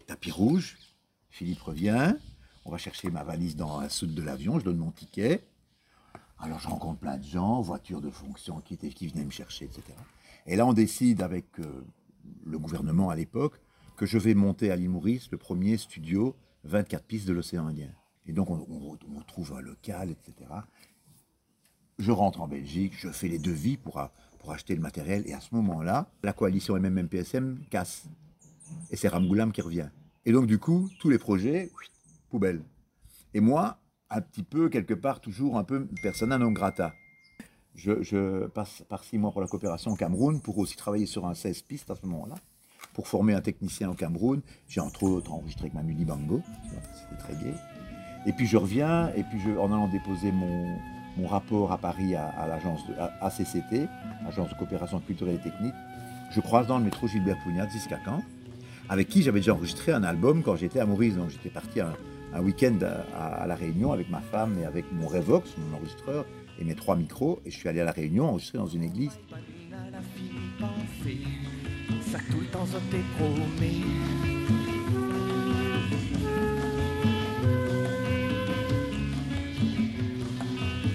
tapis 0.09 0.31
rouge, 0.33 0.79
Philippe 1.29 1.61
revient. 1.61 2.17
On 2.65 2.71
va 2.71 2.79
chercher 2.79 3.11
ma 3.11 3.23
valise 3.23 3.57
dans 3.57 3.81
la 3.81 3.89
soute 3.89 4.15
de 4.15 4.23
l'avion, 4.23 4.59
je 4.59 4.65
donne 4.65 4.79
mon 4.79 4.91
ticket. 4.91 5.47
Alors 6.39 6.59
je 6.59 6.67
rencontre 6.69 6.99
plein 6.99 7.19
de 7.19 7.25
gens, 7.25 7.61
voitures 7.61 8.01
de 8.01 8.11
fonction 8.11 8.61
qui, 8.61 8.75
étaient, 8.75 8.89
qui 8.89 9.07
venaient 9.09 9.25
me 9.25 9.31
chercher, 9.31 9.67
etc. 9.67 9.83
Et 10.47 10.57
là, 10.57 10.67
on 10.67 10.73
décide 10.73 11.23
avec 11.23 11.61
euh, 11.61 11.85
le 12.45 12.59
gouvernement 12.59 13.11
à 13.11 13.17
l'époque 13.17 13.61
que 13.97 14.07
je 14.07 14.19
vais 14.19 14.35
monter 14.35 14.71
à 14.71 14.77
l'Imouris 14.77 15.29
le 15.31 15.39
premier 15.39 15.77
studio 15.77 16.37
24 16.65 17.05
pistes 17.05 17.29
de 17.29 17.33
l'océan 17.33 17.67
Indien. 17.67 17.93
Et 18.27 18.33
donc, 18.33 18.51
on, 18.51 19.23
trouve 19.27 19.55
un 19.55 19.61
local, 19.61 20.11
etc. 20.11 20.51
Je 21.99 22.13
rentre 22.13 22.41
en 22.41 22.49
Belgique, 22.49 22.93
je 22.97 23.09
fais 23.09 23.29
les 23.29 23.39
devis 23.39 23.77
pour, 23.77 24.01
pour 24.39 24.53
acheter 24.53 24.75
le 24.75 24.81
matériel. 24.81 25.27
Et 25.27 25.35
à 25.35 25.41
ce 25.41 25.55
moment-là, 25.55 26.11
la 26.23 26.33
coalition 26.33 26.79
MMM-PSM 26.79 27.59
casse. 27.71 28.05
Et 28.91 28.97
c'est 28.97 29.09
Ramgoulam 29.09 29.51
qui 29.53 29.63
revient. 29.63 29.89
Et 30.27 30.33
donc, 30.33 30.47
du 30.47 30.59
coup, 30.59 30.89
tous 31.01 31.09
les 31.09 31.19
projets, 31.19 31.71
poubelle. 32.31 32.63
Et 33.35 33.41
moi, 33.41 33.79
un 34.11 34.21
petit 34.21 34.43
peu, 34.43 34.69
quelque 34.69 34.95
part, 34.95 35.21
toujours 35.21 35.59
un 35.59 35.65
peu 35.65 35.87
persona 36.03 36.39
non 36.39 36.53
grata. 36.53 36.95
Je, 37.75 38.47
passe 38.49 38.83
par 38.89 39.05
six 39.05 39.19
mois 39.19 39.31
pour 39.31 39.41
la 39.41 39.47
coopération 39.47 39.93
au 39.93 39.95
Cameroun 39.95 40.41
pour 40.41 40.59
aussi 40.59 40.77
travailler 40.77 41.07
sur 41.07 41.27
un 41.27 41.35
16 41.35 41.63
pistes 41.63 41.91
à 41.91 41.95
ce 41.95 42.05
moment-là, 42.07 42.35
pour 42.93 43.07
former 43.07 43.35
un 43.35 43.41
technicien 43.41 43.89
au 43.89 43.95
Cameroun. 43.95 44.43
J'ai 44.67 44.81
entre 44.81 45.05
autres 45.05 45.33
enregistré 45.33 45.67
avec 45.67 45.75
Manu 45.75 45.95
Dibango, 45.95 46.43
c'était 46.95 47.23
très 47.23 47.35
gai. 47.35 47.55
Et 48.27 48.33
puis 48.33 48.47
je 48.47 48.57
reviens, 48.57 49.13
et 49.15 49.23
puis 49.23 49.39
en 49.59 49.73
allant 49.73 49.87
déposer 49.89 50.33
mon, 50.33 50.77
rapport 51.27 51.73
à 51.73 51.79
Paris 51.79 52.15
à, 52.15 52.47
l'agence 52.47 52.81
ACCT, 53.21 53.89
Agence 54.27 54.51
de 54.51 54.55
coopération 54.55 55.01
culturelle 55.01 55.35
et 55.37 55.41
technique, 55.41 55.75
je 56.31 56.41
croise 56.41 56.67
dans 56.69 56.79
le 56.79 56.85
métro 56.85 57.09
Gilbert 57.09 57.37
Pougnat, 57.43 57.69
Ziscacan, 57.71 58.23
avec 58.89 59.09
qui 59.09 59.23
j'avais 59.23 59.41
déjà 59.41 59.55
enregistré 59.55 59.93
un 59.93 60.03
album 60.03 60.43
quand 60.43 60.57
j'étais 60.57 60.81
à 60.81 60.87
Maurice. 60.87 61.17
Donc 61.17 61.31
j'étais 61.31 61.51
parti 61.51 61.81
un, 61.81 61.95
week-end 62.41 62.79
à, 63.15 63.47
La 63.47 63.55
Réunion 63.55 63.93
avec 63.93 64.11
ma 64.11 64.21
femme 64.21 64.57
et 64.61 64.65
avec 64.65 64.85
mon 64.93 65.07
Revox, 65.07 65.51
mon 65.59 65.77
enregistreur, 65.77 66.25
et 66.59 66.65
mes 66.65 66.75
trois 66.75 66.97
micros. 66.97 67.41
Et 67.45 67.51
je 67.51 67.57
suis 67.57 67.69
allé 67.69 67.81
à 67.81 67.85
La 67.85 67.93
Réunion 67.93 68.29
enregistrer 68.29 68.59
dans 68.59 68.67
une 68.67 68.85
église. 68.85 69.19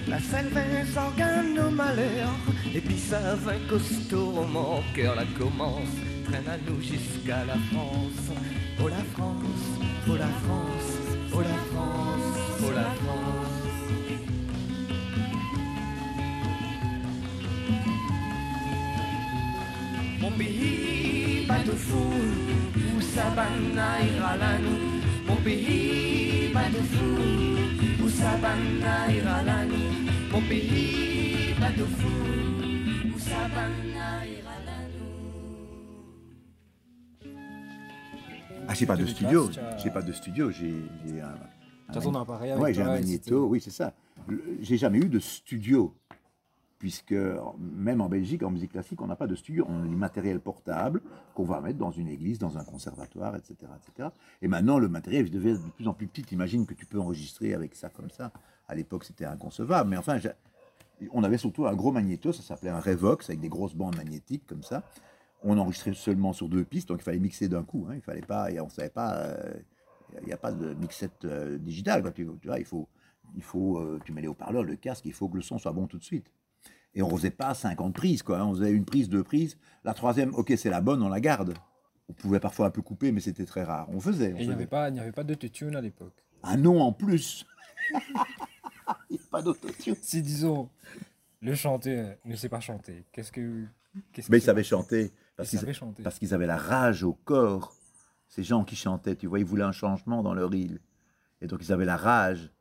La 0.08 0.20
selvaise 0.20 0.96
organe 0.96 1.56
nos 1.56 1.72
malheurs, 1.72 2.36
et 2.74 2.82
puis 2.82 2.98
ça 2.98 3.36
va 3.36 3.54
costaud 3.68 4.34
au 4.38 4.46
mon 4.46 4.82
cœur 4.94 5.16
la 5.16 5.26
commence, 5.38 5.90
traîne 6.24 6.48
à 6.48 6.58
nous 6.68 6.82
jusqu'à 6.82 7.46
la 7.46 7.56
France. 7.72 8.32
Oh 8.82 8.88
la 8.88 9.04
France, 9.14 9.64
oh 10.10 10.16
la 10.16 10.28
France, 10.28 10.90
oh 11.34 11.42
la 11.42 11.58
France, 11.72 12.40
oh 12.62 12.72
la 12.74 12.90
France. 13.02 13.64
Mon 20.20 20.32
pas 21.48 21.60
de 21.60 21.72
fou, 21.72 22.14
où 22.96 23.02
ça 23.02 23.26
ira 23.32 24.38
la 24.38 24.58
nous. 24.60 25.02
Mon 25.28 25.36
pays, 25.38 26.50
pas 26.54 26.70
de 26.70 26.82
fou, 26.94 28.04
où 28.04 28.10
ça 28.10 28.32
ira 29.14 29.44
la 29.44 29.66
nous. 29.66 30.32
Mon 30.32 30.42
pays, 30.42 31.54
pas 31.60 31.72
de 31.72 31.86
fou, 31.86 33.14
où 33.14 33.20
ça 33.20 34.23
Ah, 38.74 38.76
j'ai 38.76 38.88
pas 38.88 38.98
de 38.98 39.06
studio, 39.06 39.52
j'ai 39.78 39.92
pas 39.92 40.02
de 40.02 40.12
studio, 40.12 40.50
j'ai 40.50 41.22
un. 41.22 42.16
Appareil 42.16 42.50
avec 42.50 42.64
Ouais, 42.64 42.74
j'ai 42.74 42.82
un 42.82 42.88
magnéto, 42.88 43.46
oui, 43.46 43.62
c'est 43.62 43.70
ça. 43.70 43.94
J'ai 44.62 44.78
jamais 44.78 44.98
eu 44.98 45.10
de 45.10 45.20
studio, 45.20 45.96
puisque 46.80 47.14
même 47.60 48.02
en 48.02 48.10
Belgique, 48.10 48.42
en 48.42 48.50
musique 48.50 48.72
classique, 48.72 49.00
on 49.00 49.06
n'a 49.06 49.16
pas 49.16 49.28
de 49.28 49.36
studio. 49.36 49.64
On 49.70 49.84
a 49.84 49.86
du 49.86 49.96
matériel 49.96 50.40
portable 50.40 51.04
qu'on 51.36 51.44
va 51.44 51.62
mettre 51.62 51.78
dans 51.78 51.92
une 51.92 52.08
église, 52.08 52.40
dans 52.40 52.58
un 52.58 52.64
conservatoire, 52.64 53.36
etc., 53.36 53.54
etc. 53.78 54.10
Et 54.42 54.48
maintenant, 54.48 54.80
le 54.80 54.90
matériel 54.90 55.30
devient 55.30 55.54
de 55.54 55.70
plus 55.70 55.88
en 55.88 55.94
plus 55.94 56.08
petit. 56.08 56.26
Imagine 56.32 56.66
que 56.66 56.74
tu 56.74 56.88
peux 56.88 57.00
enregistrer 57.00 57.54
avec 57.54 57.76
ça 57.76 57.90
comme 57.90 58.10
ça. 58.10 58.32
À 58.68 58.74
l'époque, 58.74 59.04
c'était 59.04 59.26
inconcevable. 59.26 59.92
Mais 59.92 59.98
enfin, 59.98 60.18
on 61.12 61.24
avait 61.24 61.38
surtout 61.38 61.68
un 61.68 61.76
gros 61.76 61.92
magnéto, 61.92 62.34
ça 62.34 62.42
s'appelait 62.42 62.72
un 62.72 62.80
Revox, 62.80 63.30
avec 63.30 63.40
des 63.40 63.50
grosses 63.50 63.76
bandes 63.76 63.98
magnétiques 63.98 64.48
comme 64.48 64.64
ça. 64.64 64.82
On 65.44 65.58
enregistrait 65.58 65.94
seulement 65.94 66.32
sur 66.34 66.48
deux 66.50 66.64
pistes, 66.64 66.88
donc 66.90 67.00
il 67.02 67.04
fallait 67.04 67.20
mixer 67.20 67.48
d'un 67.50 67.64
coup. 67.64 67.86
Hein. 67.90 67.96
Il 67.96 68.02
fallait 68.02 68.22
pas, 68.22 68.50
et 68.52 68.60
on 68.60 68.70
savait 68.70 68.90
pas, 68.90 69.16
euh, 69.16 69.54
il 70.22 70.26
n'y 70.28 70.34
a 70.34 70.38
pas 70.38 70.52
de 70.52 70.74
mixette 70.76 71.26
euh, 71.26 71.58
digitale. 71.58 72.02
quoi. 72.02 72.12
Tu, 72.12 72.28
tu 72.42 72.48
vois, 72.48 72.60
il 72.60 72.66
faut, 72.66 72.88
il 73.36 73.44
faut, 73.44 73.78
euh, 73.80 74.00
tu 74.06 74.14
mets 74.14 74.22
les 74.22 74.28
haut-parleurs, 74.28 74.64
le 74.64 74.76
casque, 74.76 75.06
il 75.06 75.14
faut 75.14 75.28
que 75.28 75.36
le 75.36 75.42
son 75.42 75.58
soit 75.58 75.74
bon 75.74 75.86
tout 75.88 75.98
de 75.98 76.04
suite. 76.04 76.32
Et 76.96 77.02
on 77.02 77.10
faisait 77.18 77.32
pas 77.32 77.54
50 77.54 77.94
prises, 77.96 78.24
quoi. 78.24 78.40
hein. 78.40 78.46
On 78.46 78.54
faisait 78.54 78.72
une 78.72 78.86
prise, 78.86 79.10
deux 79.10 79.24
prises. 79.24 79.58
La 79.84 79.94
troisième, 79.94 80.34
ok, 80.36 80.54
c'est 80.56 80.70
la 80.70 80.80
bonne, 80.80 81.02
on 81.02 81.10
la 81.10 81.20
garde. 81.20 81.56
On 82.08 82.14
pouvait 82.14 82.40
parfois 82.40 82.68
un 82.68 82.70
peu 82.70 82.82
couper, 82.82 83.12
mais 83.12 83.20
c'était 83.20 83.46
très 83.46 83.64
rare. 83.64 83.88
On 83.90 84.00
faisait. 84.00 84.34
on 84.34 84.38
Et 84.38 84.42
il 84.44 84.48
n'y 84.48 84.54
avait 84.54 84.68
pas, 84.68 84.90
il 84.90 84.94
n'y 84.94 85.00
avait 85.00 85.12
pas 85.12 85.24
d'autotune 85.24 85.76
à 85.76 85.82
l'époque. 85.82 86.14
Un 86.44 86.58
nom 86.58 86.82
en 86.82 86.92
plus. 86.94 87.46
Il 89.10 89.14
n'y 89.16 89.20
a 89.20 89.28
pas 89.32 89.42
d'autotune. 89.42 89.96
Si 90.02 90.22
disons, 90.22 90.70
le 91.42 91.56
chanteur 91.56 92.16
ne 92.26 92.36
sait 92.36 92.50
pas 92.50 92.60
chanter, 92.60 93.06
qu'est-ce 93.12 93.32
que. 93.32 93.66
Mais 93.96 94.02
ils 94.20 94.30
que- 94.30 94.40
savaient 94.40 94.64
chanter. 94.64 95.12
Parce 95.36 96.20
qu'ils 96.20 96.34
avaient 96.34 96.46
la 96.46 96.58
rage 96.58 97.04
au 97.04 97.14
corps. 97.14 97.74
Ces 98.28 98.44
gens 98.44 98.64
qui 98.64 98.76
chantaient, 98.76 99.16
tu 99.16 99.28
vois, 99.28 99.40
ils 99.40 99.46
voulaient 99.46 99.64
un 99.64 99.72
changement 99.72 100.24
dans 100.24 100.34
leur 100.34 100.54
île. 100.54 100.80
Et 101.42 101.48
donc 101.48 101.60
ils 101.62 101.72
avaient 101.72 101.86
la 101.86 101.98
rage. 101.98 102.52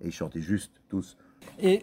Et 0.00 0.08
ils 0.08 0.12
chantaient 0.12 0.40
juste, 0.40 0.80
tous. 0.88 1.16
Et 1.60 1.82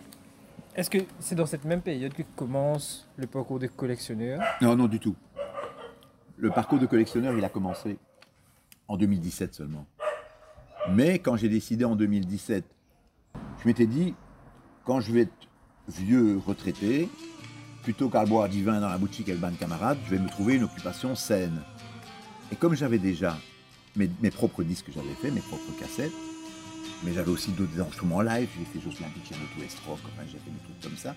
est-ce 0.75 0.89
que 0.89 1.00
c'est 1.19 1.36
dans 1.36 1.46
cette 1.46 1.65
même 1.65 1.81
période 1.81 2.13
que 2.13 2.24
commence 2.36 3.08
le 3.17 3.27
parcours 3.27 3.60
de 3.60 3.67
collectionneur 3.67 4.41
Non, 4.62 4.75
non, 4.75 4.88
du 4.88 5.00
tout. 5.00 5.15
Le 6.38 6.50
parcours 6.50 6.79
de 6.79 6.86
collectionneur, 6.86 7.38
il 7.38 7.43
a 7.43 7.50
commencé 7.50 7.98
en 8.88 8.98
2017 8.98 9.53
seulement. 9.53 9.86
Mais 10.91 11.19
quand 11.19 11.36
j'ai 11.36 11.50
décidé 11.50 11.86
en 11.86 11.96
2017, 11.96 12.63
je 13.62 13.67
m'étais 13.67 13.88
dit, 13.88 14.15
quand 14.86 15.01
je 15.01 15.12
vais 15.12 15.22
être 15.22 15.48
vieux, 15.88 16.39
retraité, 16.46 17.10
plutôt 17.83 18.09
qu'à 18.09 18.25
boire 18.25 18.50
du 18.50 18.63
vin 18.63 18.79
dans 18.79 18.89
la 18.89 18.98
boutique 18.98 19.29
avec 19.29 19.41
ban 19.41 19.51
de 19.51 19.55
camarades, 19.55 19.98
je 20.05 20.12
vais 20.12 20.19
me 20.19 20.29
trouver 20.29 20.55
une 20.55 20.63
occupation 20.63 21.15
saine. 21.15 21.62
Et 22.51 22.55
comme 22.55 22.75
j'avais 22.75 23.00
déjà 23.00 23.38
mes, 23.95 24.09
mes 24.21 24.31
propres 24.31 24.63
disques 24.63 24.88
que 24.88 24.91
j'avais 24.91 25.13
fait, 25.21 25.31
mes 25.31 25.41
propres 25.41 25.71
cassettes, 25.79 26.13
mais 27.03 27.13
j'avais 27.13 27.31
aussi 27.31 27.51
d'autres 27.51 27.79
enregistrements 27.79 28.21
live, 28.21 28.50
j'ai 28.57 28.65
fait 28.65 28.83
Jocelyn 28.83 29.09
Picheno, 29.09 29.45
tout 29.55 29.63
Estroc, 29.63 30.00
enfin 30.05 30.24
j'ai 30.25 30.38
fait 30.38 30.51
des 30.51 30.63
trucs 30.63 30.81
comme 30.81 30.98
ça. 30.98 31.15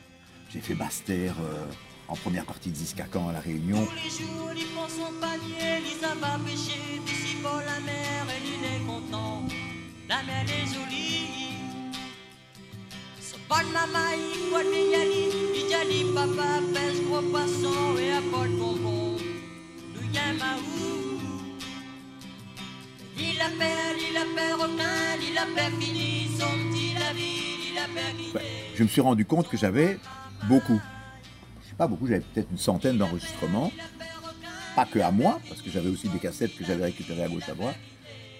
J'ai 0.53 0.61
fait 0.61 0.75
Baster 0.75 1.31
euh, 1.31 1.65
en 2.09 2.17
première 2.17 2.45
partie 2.45 2.71
de 2.71 2.77
Ziskakan 2.77 3.31
à 3.31 3.33
La 3.33 3.41
Réunion. 3.41 3.87
Tous 3.87 3.95
les 3.95 4.61
jours, 4.61 4.89
son 4.89 5.13
panier, 5.19 5.81
va 6.21 6.39
pêcher, 6.45 7.01
la 7.43 7.81
mer, 7.81 8.27
est 8.29 8.87
content. 8.87 9.43
La 10.09 10.23
mer 10.23 10.45
est 10.45 10.67
jolie. 10.67 11.03
Quitté. 25.79 26.03
je 28.75 28.83
me 28.83 28.89
suis 28.89 29.01
rendu 29.01 29.25
compte 29.25 29.49
que 29.49 29.57
j'avais 29.57 29.99
beaucoup. 30.49 30.81
Je 31.63 31.69
sais 31.69 31.77
pas 31.77 31.87
beaucoup, 31.87 32.07
j'avais 32.07 32.21
peut-être 32.21 32.51
une 32.51 32.59
centaine 32.59 32.99
d'enregistrements. 32.99 33.73
Pas 34.75 34.87
que 34.87 34.99
à 34.99 35.11
moi, 35.11 35.41
parce 35.49 35.63
que 35.63 35.71
j'avais 35.71 35.89
aussi 35.89 36.09
des 36.09 36.19
cassettes 36.19 36.57
que 36.57 36.65
j'avais 36.65 36.85
récupérées 36.85 37.25
à 37.25 37.29
gauche 37.29 37.49
à 37.49 37.55
droite. 37.55 37.77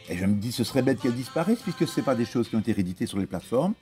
Et 0.09 0.17
je 0.17 0.25
me 0.27 0.35
dis, 0.35 0.51
ce 0.51 0.65
serait 0.65 0.83
bête 0.83 1.01
qu'elles 1.01 1.15
disparaissent, 1.15 1.63
puisque 1.63 1.87
ce 1.87 2.01
pas 2.01 2.15
des 2.15 2.25
choses 2.25 2.49
qui 2.49 2.57
ont 2.57 2.61
été 2.61 2.73
rééditées 2.73 3.07
sur 3.07 3.19
les 3.19 3.27
plateformes. 3.27 3.75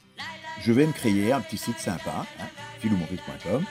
Je 0.61 0.73
vais 0.73 0.87
me 0.87 0.93
créer 0.93 1.33
un 1.33 1.40
petit 1.40 1.57
site 1.57 1.79
sympa, 1.79 2.26
hein, 2.38 2.47
philoumaurice.com. 2.81 3.65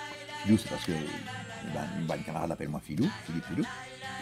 Philou, 0.44 0.58
c'est 0.58 0.70
parce 0.70 0.86
que 0.86 0.92
ben, 0.92 1.82
ben, 2.08 2.16
une 2.16 2.24
camarade 2.24 2.50
l'appelle 2.50 2.70
moi 2.70 2.82
Philou, 2.84 3.10
Philippe 3.26 3.46
Philou. 3.46 3.64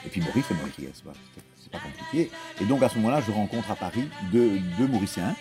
Et 0.06 0.10
puis 0.10 0.22
Maurice, 0.22 0.46
c'est 0.48 0.53
Maurice. 0.56 1.01
Voilà. 1.03 1.20
c'est 1.56 1.72
pas 1.72 1.79
compliqué. 1.79 2.32
Et 2.62 2.65
donc 2.65 2.82
à 2.84 2.89
ce 2.89 2.96
moment-là, 2.96 3.22
je 3.25 3.32
rencontre 3.32 3.70
à 3.72 3.75
Paris 3.75 4.10
deux, 4.32 4.60
deux 4.77 4.88
Mauriciens 4.88 5.36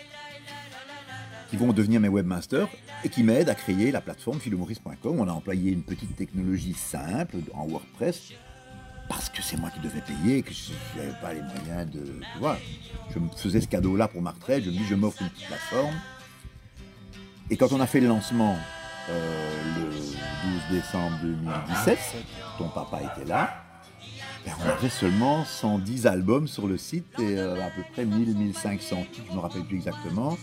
qui 1.50 1.56
vont 1.56 1.72
devenir 1.72 2.00
mes 2.00 2.08
webmasters 2.08 2.68
et 3.04 3.08
qui 3.08 3.22
m'aident 3.22 3.48
à 3.48 3.54
créer 3.54 3.92
la 3.92 4.00
plateforme 4.00 4.40
philomaurice.com. 4.40 5.20
On 5.20 5.28
a 5.28 5.32
employé 5.32 5.70
une 5.72 5.82
petite 5.82 6.16
technologie 6.16 6.74
simple 6.74 7.36
en 7.54 7.66
WordPress 7.66 8.32
parce 9.08 9.28
que 9.28 9.40
c'est 9.42 9.56
moi 9.56 9.70
qui 9.70 9.78
devais 9.80 10.00
payer, 10.00 10.42
que 10.42 10.52
je 10.52 10.72
n'avais 10.98 11.16
pas 11.20 11.32
les 11.32 11.42
moyens 11.42 11.88
de. 11.90 12.20
Tu 12.32 12.38
vois, 12.38 12.58
je 13.14 13.18
me 13.18 13.28
faisais 13.28 13.60
ce 13.60 13.68
cadeau-là 13.68 14.08
pour 14.08 14.20
ma 14.20 14.32
retraite, 14.32 14.64
je 14.64 14.70
me 14.70 14.76
dis, 14.76 14.84
je 14.84 14.94
m'offre 14.94 15.22
une 15.22 15.28
petite 15.28 15.46
plateforme. 15.46 15.94
Et 17.50 17.56
quand 17.56 17.72
on 17.72 17.80
a 17.80 17.86
fait 17.86 18.00
le 18.00 18.08
lancement 18.08 18.56
le 19.08 19.90
12 19.90 20.02
décembre 20.70 21.18
2017, 21.22 21.98
ton 22.58 22.68
papa 22.68 23.00
était 23.02 23.28
là, 23.28 23.66
ben, 24.46 24.52
on 24.64 24.68
avait 24.68 24.88
seulement 24.88 25.44
110 25.44 26.06
albums 26.06 26.46
sur 26.46 26.68
le 26.68 26.76
site 26.76 27.18
et 27.18 27.36
euh, 27.36 27.60
à 27.60 27.70
peu 27.70 27.82
près 27.92 28.04
1000-1500 28.04 28.78
titres, 28.78 29.24
je 29.26 29.30
ne 29.32 29.36
me 29.36 29.40
rappelle 29.40 29.64
plus 29.64 29.76
exactement. 29.76 30.38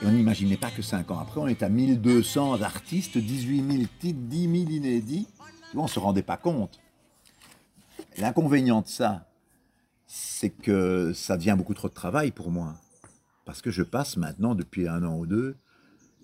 Et 0.00 0.06
on 0.06 0.12
n'imaginait 0.12 0.56
pas 0.56 0.70
que 0.70 0.80
5 0.80 1.10
ans 1.10 1.18
après, 1.18 1.40
on 1.40 1.48
est 1.48 1.64
à 1.64 1.68
1200 1.68 2.62
artistes, 2.62 3.18
18 3.18 3.72
000 3.72 3.84
titres, 3.98 4.20
10 4.20 4.42
000 4.42 4.54
inédits. 4.70 5.26
On 5.74 5.84
ne 5.84 5.88
se 5.88 5.98
rendait 5.98 6.22
pas 6.22 6.36
compte. 6.36 6.78
L'inconvénient 8.18 8.82
de 8.82 8.86
ça, 8.86 9.26
c'est 10.06 10.50
que 10.50 11.12
ça 11.12 11.36
devient 11.36 11.54
beaucoup 11.58 11.74
trop 11.74 11.88
de 11.88 11.94
travail 11.94 12.30
pour 12.30 12.52
moi. 12.52 12.74
Parce 13.44 13.60
que 13.60 13.72
je 13.72 13.82
passe 13.82 14.16
maintenant, 14.16 14.54
depuis 14.54 14.86
un 14.86 15.02
an 15.02 15.16
ou 15.16 15.26
deux, 15.26 15.56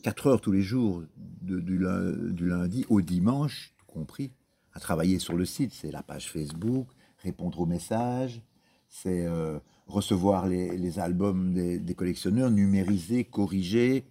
4 0.04 0.26
heures 0.28 0.40
tous 0.40 0.52
les 0.52 0.62
jours, 0.62 1.02
du, 1.42 1.60
du 1.60 2.48
lundi 2.48 2.84
au 2.88 3.00
dimanche, 3.00 3.74
tout 3.78 3.86
compris, 3.86 4.30
à 4.74 4.80
travailler 4.80 5.18
sur 5.18 5.34
le 5.34 5.44
site. 5.44 5.72
C'est 5.74 5.90
la 5.90 6.02
page 6.02 6.30
Facebook, 6.30 6.86
répondre 7.18 7.60
aux 7.60 7.66
messages, 7.66 8.42
c'est 8.88 9.26
euh, 9.26 9.58
recevoir 9.86 10.46
les, 10.46 10.76
les 10.76 10.98
albums 10.98 11.52
des, 11.52 11.94
collectionneurs, 11.94 12.50
numériser, 12.50 13.24
corriger, 13.24 14.04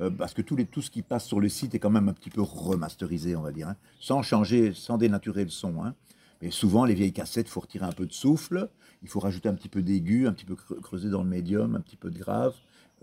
euh, 0.00 0.10
parce 0.10 0.34
que 0.34 0.42
tout, 0.42 0.56
les, 0.56 0.64
tout 0.66 0.82
ce 0.82 0.90
qui 0.90 1.02
passe 1.02 1.24
sur 1.24 1.40
le 1.40 1.48
site 1.48 1.74
est 1.74 1.78
quand 1.78 1.90
même 1.90 2.08
un 2.08 2.12
petit 2.12 2.30
peu 2.30 2.42
remasterisé, 2.42 3.36
on 3.36 3.42
va 3.42 3.52
dire, 3.52 3.68
hein, 3.68 3.76
sans 4.00 4.22
changer, 4.22 4.72
sans 4.74 4.96
dénaturer 4.98 5.44
le 5.44 5.50
son. 5.50 5.82
hein. 5.82 5.94
Mais 6.40 6.50
souvent, 6.52 6.84
les 6.84 6.94
vieilles 6.94 7.12
cassettes, 7.12 7.48
il 7.48 7.50
faut 7.50 7.60
retirer 7.60 7.84
un 7.84 7.92
peu 7.92 8.06
de 8.06 8.12
souffle, 8.12 8.68
il 9.02 9.08
faut 9.08 9.18
rajouter 9.18 9.48
un 9.48 9.54
petit 9.54 9.68
peu 9.68 9.82
d'aigu, 9.82 10.28
un 10.28 10.32
petit 10.32 10.44
peu 10.44 10.54
creu- 10.54 10.80
creuser 10.80 11.10
dans 11.10 11.24
le 11.24 11.28
médium, 11.28 11.74
un 11.74 11.80
petit 11.80 11.96
peu 11.96 12.10
de 12.10 12.18
grave, 12.18 12.54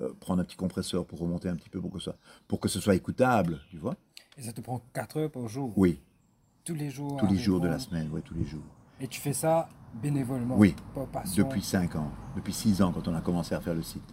euh, 0.02 0.14
prendre 0.20 0.42
un 0.42 0.46
petit 0.46 0.56
compresseur 0.56 1.06
pour 1.06 1.20
remonter 1.20 1.48
un 1.48 1.56
petit 1.56 1.70
peu 1.70 1.80
pour 1.80 1.92
que, 1.92 2.00
ça, 2.00 2.16
pour 2.48 2.60
que 2.60 2.68
ce 2.68 2.80
soit 2.80 2.96
écoutable, 2.96 3.62
tu 3.70 3.78
vois. 3.78 3.96
Et 4.38 4.42
ça 4.42 4.52
te 4.52 4.62
prend 4.62 4.82
4 4.94 5.18
heures 5.18 5.32
par 5.32 5.48
jour. 5.48 5.72
Oui, 5.78 6.02
Tous 6.64 6.74
les 6.74 6.90
jours 6.90 7.18
tous 7.18 7.28
les 7.28 7.38
jours 7.38 7.62
de 7.62 7.68
la 7.68 7.80
semaine, 7.80 8.10
ouais, 8.12 8.22
tous 8.22 8.34
les 8.36 8.46
jours. 8.46 8.64
Et 9.00 9.08
tu 9.08 9.22
fais 9.22 9.34
ça 9.34 9.70
bénévolement. 10.02 10.58
Oui, 10.58 10.76
Depuis 11.38 11.62
5 11.62 11.96
ans, 11.96 12.12
depuis 12.36 12.54
6 12.54 12.82
ans 12.82 12.92
quand 12.92 13.08
on 13.08 13.16
a 13.16 13.22
commencé 13.22 13.56
à 13.56 13.62
faire 13.62 13.74
le 13.74 13.82
site. 13.82 14.04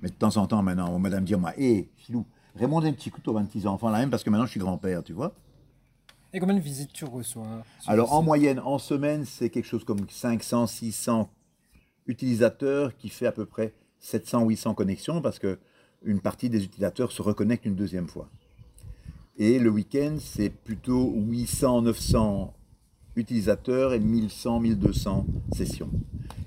Mais 0.00 0.08
de 0.08 0.14
temps 0.14 0.36
en 0.36 0.46
temps 0.46 0.62
maintenant, 0.62 0.90
on 0.90 0.98
madame 0.98 1.24
moi, 1.38 1.52
hé, 1.56 1.88
Philou, 1.96 2.26
Raymond 2.56 2.82
un 2.84 2.92
petit 2.92 3.10
couteau 3.10 3.36
à 3.36 3.40
26 3.40 3.66
enfants 3.66 3.88
là 3.88 3.98
même 3.98 4.10
parce 4.10 4.24
que 4.24 4.30
maintenant 4.30 4.46
je 4.46 4.50
suis 4.50 4.60
grand-père, 4.60 5.02
tu 5.02 5.12
vois. 5.12 5.34
Et 6.32 6.40
combien 6.40 6.54
de 6.54 6.60
visites 6.60 6.92
tu 6.92 7.04
reçois 7.04 7.62
Alors 7.86 8.12
en 8.12 8.22
moyenne, 8.22 8.58
en 8.58 8.78
semaine, 8.78 9.24
c'est 9.24 9.50
quelque 9.50 9.66
chose 9.66 9.84
comme 9.84 10.08
500, 10.08 10.66
600 10.66 11.30
utilisateurs 12.06 12.96
qui 12.96 13.08
fait 13.10 13.26
à 13.26 13.32
peu 13.32 13.46
près 13.46 13.74
700, 14.02 14.44
800 14.44 14.74
connexions 14.74 15.22
parce 15.22 15.38
que 15.38 15.58
une 16.04 16.20
partie 16.20 16.50
des 16.50 16.64
utilisateurs 16.64 17.12
se 17.12 17.22
reconnectent 17.22 17.64
une 17.64 17.76
deuxième 17.76 18.08
fois. 18.08 18.28
Et 19.38 19.58
le 19.58 19.70
week-end, 19.70 20.16
c'est 20.18 20.50
plutôt 20.50 21.12
800, 21.14 21.82
900 21.82 22.52
utilisateurs 23.16 23.94
et 23.94 24.00
1100, 24.00 24.60
1200 24.60 25.26
sessions. 25.54 25.90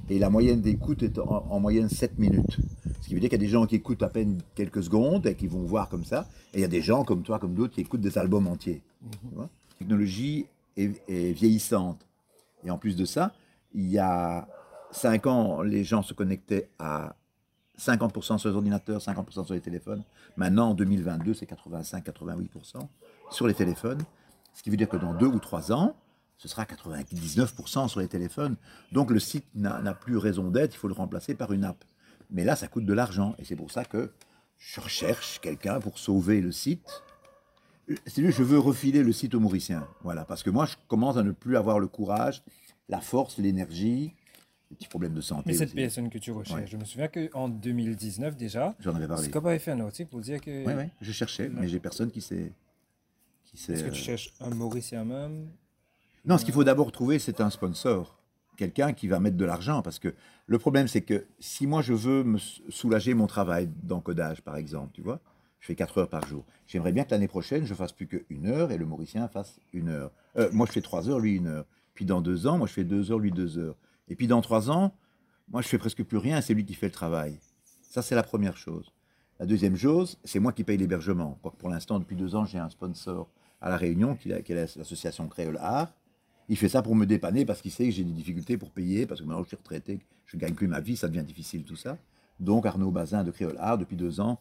Et 0.10 0.20
la 0.20 0.30
moyenne 0.30 0.62
d'écoute 0.62 1.02
est 1.02 1.18
en, 1.18 1.48
en 1.50 1.60
moyenne 1.60 1.90
7 1.90 2.20
minutes. 2.20 2.58
Ce 3.02 3.08
qui 3.08 3.14
veut 3.14 3.20
dire 3.20 3.30
qu'il 3.30 3.40
y 3.40 3.44
a 3.44 3.46
des 3.46 3.52
gens 3.52 3.66
qui 3.66 3.76
écoutent 3.76 4.04
à 4.04 4.10
peine 4.10 4.40
quelques 4.54 4.84
secondes 4.84 5.26
et 5.26 5.36
qui 5.36 5.48
vont 5.48 5.64
voir 5.64 5.90
comme 5.90 6.04
ça. 6.04 6.28
Et 6.54 6.58
il 6.58 6.62
y 6.62 6.66
a 6.66 6.68
des 6.68 6.82
gens 6.82 7.04
comme 7.04 7.24
toi, 7.24 7.40
comme 7.40 7.54
d'autres, 7.54 7.74
qui 7.74 7.82
écoutent 7.82 8.02
des 8.02 8.18
albums 8.18 8.48
entiers. 8.48 8.82
Tu 9.10 9.36
vois? 9.36 9.50
La 9.72 9.78
technologie 9.80 10.46
est, 10.78 11.02
est 11.08 11.32
vieillissante. 11.32 12.06
Et 12.64 12.72
en 12.72 12.78
plus 12.78 12.96
de 12.96 13.06
ça, 13.06 13.34
il 13.74 13.90
y 13.90 14.00
a 14.00 14.48
5 14.92 15.28
ans, 15.28 15.62
les 15.62 15.84
gens 15.84 16.02
se 16.02 16.14
connectaient 16.14 16.70
à 16.80 17.16
50% 17.80 18.38
sur 18.38 18.50
les 18.50 18.56
ordinateurs, 18.56 19.02
50% 19.02 19.46
sur 19.46 19.54
les 19.54 19.62
téléphones. 19.62 20.04
Maintenant, 20.38 20.70
en 20.70 20.74
2022, 20.74 21.34
c'est 21.34 21.50
85-88% 21.50 22.88
sur 23.32 23.48
les 23.48 23.54
téléphones. 23.54 24.02
Ce 24.54 24.64
qui 24.64 24.70
veut 24.70 24.78
dire 24.78 24.90
que 24.90 24.98
dans 24.98 25.14
deux 25.14 25.28
ou 25.28 25.40
trois 25.40 25.72
ans, 25.72 25.96
ce 26.38 26.48
sera 26.48 26.64
99% 26.64 27.88
sur 27.88 28.00
les 28.00 28.08
téléphones. 28.08 28.56
Donc 28.92 29.12
le 29.12 29.20
site 29.20 29.46
n'a 29.56 29.94
plus 29.94 30.18
raison 30.18 30.50
d'être, 30.50 30.74
il 30.74 30.78
faut 30.78 30.88
le 30.88 30.94
remplacer 30.94 31.36
par 31.36 31.52
une 31.52 31.64
app. 31.64 31.84
Mais 32.30 32.44
là, 32.44 32.56
ça 32.56 32.68
coûte 32.68 32.86
de 32.86 32.94
l'argent. 32.94 33.36
Et 33.38 33.46
c'est 33.46 33.56
pour 33.56 33.72
ça 33.72 33.86
que 33.86 34.12
je 34.58 34.82
recherche 34.82 35.40
quelqu'un 35.42 35.80
pour 35.80 36.00
sauver 36.00 36.42
le 36.42 36.52
site. 36.52 37.04
C'est 38.08 38.32
je 38.32 38.44
veux 38.44 38.58
refiler 38.58 39.04
le 39.04 39.12
site 39.12 39.36
aux 39.36 39.40
Mauriciens. 39.40 39.88
Voilà, 40.04 40.26
parce 40.26 40.42
que 40.42 40.50
moi, 40.50 40.66
je 40.66 40.76
commence 40.88 41.18
à 41.18 41.24
ne 41.24 41.32
plus 41.32 41.56
avoir 41.56 41.80
le 41.80 41.88
courage, 41.88 42.44
la 42.90 43.00
force, 43.00 43.38
l'énergie, 43.38 44.16
petits 44.70 44.88
problèmes 44.88 45.14
de 45.14 45.22
santé. 45.22 45.44
Mais 45.48 45.54
cette 45.54 45.70
aussi. 45.70 45.76
personne 45.76 46.10
que 46.10 46.18
tu 46.18 46.32
recherches, 46.32 46.62
Ouais. 46.62 46.68
je 46.68 46.78
me 46.78 46.86
souviens 46.86 47.08
qu'en 47.08 47.50
2019 47.50 48.36
déjà, 48.36 48.76
J'en 48.80 48.96
avais 48.96 49.08
parlé. 49.08 49.28
Scop 49.28 49.46
avait 49.46 49.60
fait 49.60 49.72
un 49.72 49.80
article 49.82 50.10
pour 50.10 50.22
dire 50.22 50.42
que. 50.42 50.66
Oui, 50.66 50.74
oui, 50.76 50.84
je 51.02 51.12
cherchais, 51.12 51.50
mais 51.50 51.68
j'ai 51.68 51.80
personne 51.80 52.10
qui 52.12 52.22
sait. 52.22 52.52
Qui 53.46 53.56
Est-ce 53.72 53.84
que 53.84 53.88
euh, 53.90 53.92
tu 53.92 54.02
cherches 54.02 54.34
un 54.42 54.50
Mauricien 54.50 55.06
même 55.06 55.48
Non, 56.26 56.38
ce 56.38 56.46
qu'il 56.46 56.54
faut 56.54 56.64
d'abord 56.64 56.92
trouver, 56.92 57.20
c'est 57.20 57.42
un 57.42 57.50
sponsor. 57.50 58.18
Quelqu'un 58.58 58.94
qui 58.94 59.08
va 59.08 59.20
mettre 59.20 59.38
de 59.38 59.46
l'argent. 59.46 59.82
Parce 59.82 60.00
que 60.00 60.14
le 60.48 60.58
problème, 60.58 60.88
c'est 60.88 61.02
que 61.02 61.26
si 61.40 61.68
moi, 61.68 61.82
je 61.82 61.94
veux 61.94 62.24
me 62.24 62.38
sou- 62.38 62.62
soulager 62.70 63.14
mon 63.14 63.28
travail 63.28 63.70
d'encodage, 63.84 64.42
par 64.42 64.56
exemple, 64.56 64.92
tu 64.94 65.02
vois, 65.02 65.20
je 65.60 65.68
fais 65.68 65.76
4 65.76 65.98
heures 66.00 66.10
par 66.10 66.26
jour. 66.28 66.46
J'aimerais 66.68 66.92
bien 66.94 67.04
que 67.04 67.12
l'année 67.12 67.28
prochaine, 67.28 67.66
je 67.66 67.74
fasse 67.74 67.92
plus 67.92 68.08
qu'une 68.08 68.48
heure 68.48 68.72
et 68.72 68.78
le 68.78 68.86
Mauricien 68.86 69.28
fasse 69.28 69.60
une 69.74 69.90
heure. 69.90 70.12
Euh, 70.38 70.50
moi, 70.54 70.66
je 70.68 70.72
fais 70.72 70.82
3 70.82 71.10
heures, 71.10 71.20
lui, 71.20 71.36
une 71.36 71.48
heure. 71.48 71.66
Puis 71.96 72.06
dans 72.06 72.22
deux 72.22 72.48
ans, 72.48 72.58
moi, 72.58 72.68
je 72.68 72.74
fais 72.74 72.84
2 72.84 73.12
heures, 73.12 73.20
lui, 73.20 73.32
2 73.32 73.58
heures. 73.58 73.76
Et 74.10 74.16
puis 74.16 74.28
dans 74.28 74.42
3 74.42 74.70
ans, 74.72 74.94
moi, 75.50 75.62
je 75.62 75.68
fais 75.68 75.78
presque 75.78 76.04
plus 76.04 76.18
rien, 76.18 76.42
c'est 76.42 76.54
lui 76.54 76.66
qui 76.66 76.74
fait 76.74 76.88
le 76.88 76.92
travail. 76.92 77.40
Ça, 77.82 78.02
c'est 78.02 78.16
la 78.16 78.24
première 78.24 78.58
chose. 78.58 78.92
La 79.40 79.46
deuxième 79.46 79.76
chose, 79.76 80.18
c'est 80.24 80.40
moi 80.40 80.54
qui 80.54 80.64
paye 80.64 80.78
l'hébergement. 80.78 81.38
Pour 81.60 81.70
l'instant, 81.70 82.00
depuis 82.00 82.16
deux 82.16 82.36
ans, 82.36 82.46
j'ai 82.46 82.58
un 82.58 82.70
sponsor 82.70 83.30
à 83.62 83.70
La 83.70 83.78
Réunion, 83.78 84.16
qui, 84.16 84.32
est- 84.32 84.76
l'association 84.78 85.28
Créole 85.28 85.58
Art. 85.58 85.94
Il 86.50 86.58
fait 86.58 86.70
ça 86.70 86.82
pour 86.82 86.96
me 86.96 87.06
dépanner 87.06 87.46
parce 87.46 87.62
qu'il 87.62 87.72
sait 87.72 87.86
que 87.86 87.92
j'ai 87.92 88.04
des 88.04 88.12
difficultés 88.12 88.58
pour 88.58 88.70
payer, 88.72 89.06
parce 89.08 89.20
que 89.22 89.26
maintenant 89.26 89.44
je 89.44 89.48
suis 89.48 89.58
retraité, 89.58 90.00
je 90.26 90.38
ne 90.38 90.42
gagne 90.42 90.54
plus 90.54 90.68
ma 90.68 90.80
vie, 90.80 90.96
ça 90.96 91.08
devient 91.08 91.24
difficile 91.24 91.64
tout 91.64 91.76
ça. 91.76 91.98
Donc 92.40 92.66
Arnaud 92.68 92.92
Bazin 92.92 93.24
de 93.24 93.32
Créole 93.32 93.58
Art, 93.60 93.78
depuis 93.80 93.96
deux 93.96 94.20
ans, 94.20 94.40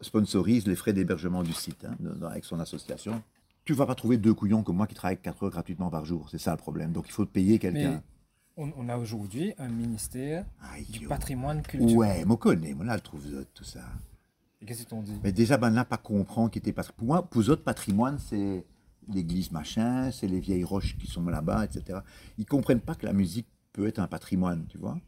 sponsorise 0.00 0.66
les 0.66 0.76
frais 0.76 0.92
d'hébergement 0.92 1.42
du 1.42 1.52
site 1.52 1.84
hein, 1.84 1.96
avec 2.30 2.44
son 2.44 2.60
association. 2.60 3.22
Tu 3.64 3.72
vas 3.74 3.86
pas 3.86 3.94
trouver 3.94 4.16
deux 4.16 4.32
couillons 4.32 4.62
comme 4.62 4.76
moi 4.76 4.86
qui 4.86 4.94
travaillent 4.94 5.18
4 5.20 5.42
heures 5.44 5.50
gratuitement 5.50 5.90
par 5.90 6.04
jour, 6.04 6.28
c'est 6.30 6.38
ça 6.38 6.52
le 6.52 6.56
problème. 6.56 6.92
Donc 6.92 7.06
il 7.08 7.12
faut 7.12 7.26
payer 7.26 7.58
quelqu'un. 7.58 8.02
On, 8.60 8.72
on 8.76 8.88
a 8.88 8.96
aujourd'hui 8.98 9.52
un 9.58 9.68
ministère 9.68 10.44
Aïe, 10.72 10.84
du 10.90 11.00
yo. 11.00 11.08
patrimoine 11.08 11.62
culturel. 11.62 11.96
Ouais, 11.96 12.24
moi 12.24 12.36
connais, 12.36 12.74
moi 12.74 12.84
là, 12.84 12.94
le 12.94 13.00
trouve 13.00 13.26
euh, 13.32 13.44
tout 13.54 13.64
ça. 13.64 13.80
Et 14.60 14.66
qu'est-ce 14.66 14.84
dit? 14.94 15.18
Mais 15.24 15.32
déjà, 15.32 15.56
ben 15.56 15.70
là, 15.70 15.84
pas 15.84 15.96
comprendre 15.96 16.50
qui 16.50 16.58
était 16.58 16.72
patrimoine. 16.72 16.96
Pour 16.98 17.06
moi, 17.06 17.30
pour 17.30 17.48
autres, 17.48 17.62
patrimoine, 17.64 18.18
c'est 18.18 18.64
l'église 19.08 19.50
machin, 19.50 20.10
c'est 20.12 20.28
les 20.28 20.38
vieilles 20.40 20.64
roches 20.64 20.96
qui 20.98 21.06
sont 21.06 21.24
là-bas, 21.24 21.64
etc. 21.64 22.00
Ils 22.36 22.44
comprennent 22.46 22.80
pas 22.80 22.94
que 22.94 23.06
la 23.06 23.12
musique 23.12 23.48
peut 23.72 23.86
être 23.86 23.98
un 23.98 24.06
patrimoine, 24.06 24.66
tu 24.68 24.78
vois. 24.78 24.98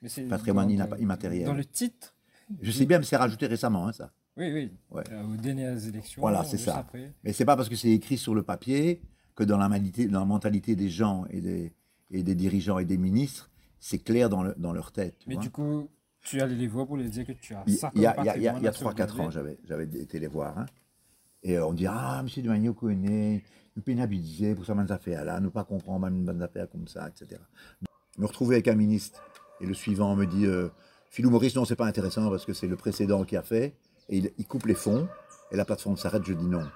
Mais 0.00 0.08
c'est 0.08 0.22
Patrimoine 0.22 0.74
dans- 0.74 0.96
immatériel. 0.96 1.46
Dans 1.46 1.54
le 1.54 1.64
titre 1.64 2.14
Je 2.60 2.70
sais 2.70 2.86
bien, 2.86 2.98
mais 2.98 3.04
c'est 3.04 3.16
rajouté 3.16 3.46
récemment, 3.46 3.86
hein, 3.88 3.92
ça. 3.92 4.10
Oui, 4.36 4.52
oui. 4.52 4.72
Ouais. 4.90 5.04
Euh, 5.12 5.22
aux 5.24 5.36
dernières 5.36 5.86
élections. 5.86 6.20
Voilà, 6.20 6.42
c'est 6.44 6.58
ça. 6.58 6.78
après. 6.78 7.12
Mais 7.22 7.32
c'est 7.32 7.44
pas 7.44 7.56
parce 7.56 7.68
que 7.68 7.76
c'est 7.76 7.90
écrit 7.90 8.18
sur 8.18 8.34
le 8.34 8.42
papier 8.42 9.00
que 9.34 9.44
dans 9.44 9.58
la, 9.58 9.68
mentalité, 9.68 10.06
dans 10.08 10.20
la 10.20 10.26
mentalité 10.26 10.76
des 10.76 10.88
gens 10.88 11.24
et 11.30 11.40
des, 11.40 11.72
et 12.10 12.22
des 12.22 12.34
dirigeants 12.34 12.78
et 12.78 12.84
des 12.84 12.96
ministres, 12.98 13.50
c'est 13.80 13.98
clair 13.98 14.28
dans, 14.28 14.42
le- 14.42 14.54
dans 14.56 14.72
leur 14.72 14.92
tête. 14.92 15.16
Mais 15.26 15.36
du 15.36 15.50
coup, 15.50 15.88
tu 16.22 16.38
es 16.38 16.40
allé 16.42 16.54
les 16.54 16.68
voir 16.68 16.86
pour 16.86 16.96
leur 16.96 17.08
dire 17.08 17.26
que 17.26 17.32
tu 17.32 17.54
as 17.54 17.64
ça 17.68 17.90
il 17.94 18.02
y 18.02 18.06
a, 18.06 18.12
comme 18.14 18.24
il 18.24 18.26
y 18.26 18.30
a- 18.30 18.32
a- 18.32 18.36
il 18.36 18.42
y 18.42 18.48
a 18.48 18.52
patrimoine 18.52 18.66
à 18.66 18.70
3-4 19.06 19.20
ans, 19.20 19.30
j'avais, 19.66 19.84
été 19.84 20.18
les 20.18 20.26
voir. 20.26 20.58
hein. 20.58 20.66
Et 21.42 21.58
on 21.58 21.72
dit 21.74 21.86
Ah, 21.86 22.22
monsieur 22.22 22.42
de 22.42 22.48
Magno 22.48 22.72
connaît, 22.72 23.42
nous 23.76 23.82
pénaliser 23.82 24.54
pour 24.54 24.64
ça, 24.64 24.74
bonnes 24.74 24.90
affaires 24.92 25.24
là, 25.24 25.40
nous 25.40 25.50
pas 25.50 25.64
comprendre 25.64 26.06
même 26.06 26.14
une 26.16 26.24
bonne 26.24 26.42
affaire 26.42 26.68
comme 26.70 26.88
ça, 26.88 27.08
etc. 27.08 27.40
Me 28.18 28.26
retrouver 28.26 28.56
avec 28.56 28.68
un 28.68 28.74
ministre 28.76 29.22
et 29.60 29.66
le 29.66 29.74
suivant 29.74 30.14
me 30.16 30.24
dit 30.24 30.46
euh, 30.46 30.68
Philou 31.10 31.30
Maurice, 31.30 31.54
non, 31.54 31.64
c'est 31.64 31.76
pas 31.76 31.86
intéressant 31.86 32.30
parce 32.30 32.44
que 32.46 32.52
c'est 32.54 32.66
le 32.68 32.76
précédent 32.76 33.24
qui 33.24 33.36
a 33.36 33.42
fait 33.42 33.74
et 34.08 34.18
il, 34.18 34.30
il 34.38 34.46
coupe 34.46 34.66
les 34.66 34.74
fonds 34.74 35.08
et 35.50 35.56
la 35.56 35.64
plateforme 35.64 35.96
s'arrête, 35.96 36.24
je 36.24 36.32
dis 36.32 36.46
non. 36.46 36.66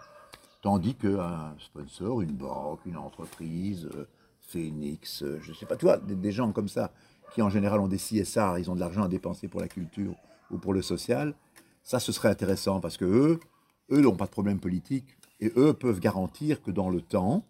Tandis 0.61 0.95
qu'un 0.97 1.55
sponsor, 1.61 2.21
une 2.21 2.33
banque, 2.37 2.81
une 2.85 2.97
entreprise, 2.97 3.89
euh, 3.95 4.07
Phoenix, 4.49 5.23
euh, 5.23 5.39
je 5.43 5.53
sais 5.53 5.67
pas, 5.67 5.77
tu 5.77 5.85
vois, 5.85 5.99
des, 5.99 6.33
gens 6.33 6.53
comme 6.53 6.69
ça, 6.69 6.91
qui 7.35 7.43
en 7.43 7.51
général 7.51 7.81
ont 7.81 7.89
des 7.89 7.99
CSR, 7.99 8.59
ils 8.59 8.71
ont 8.71 8.75
de 8.75 8.81
l'argent 8.81 9.03
à 9.03 9.09
dépenser 9.09 9.47
pour 9.47 9.61
la 9.61 9.69
culture 9.69 10.15
ou 10.51 10.59
pour 10.59 10.73
le 10.73 10.83
social, 10.83 11.35
ça 11.83 12.01
ce 12.01 12.13
serait 12.13 12.31
intéressant 12.31 12.81
parce 12.81 12.97
que 12.97 13.05
eux, 13.05 13.41
eux 13.91 14.01
n'ont 14.01 14.17
pas 14.17 14.25
de 14.25 14.31
problème 14.31 14.59
politique 14.59 15.17
et 15.41 15.53
eux 15.57 15.75
peuvent 15.75 16.01
garantir 16.01 16.63
que 16.63 16.71
dans 16.71 16.89
le 16.89 17.03
temps, 17.03 17.45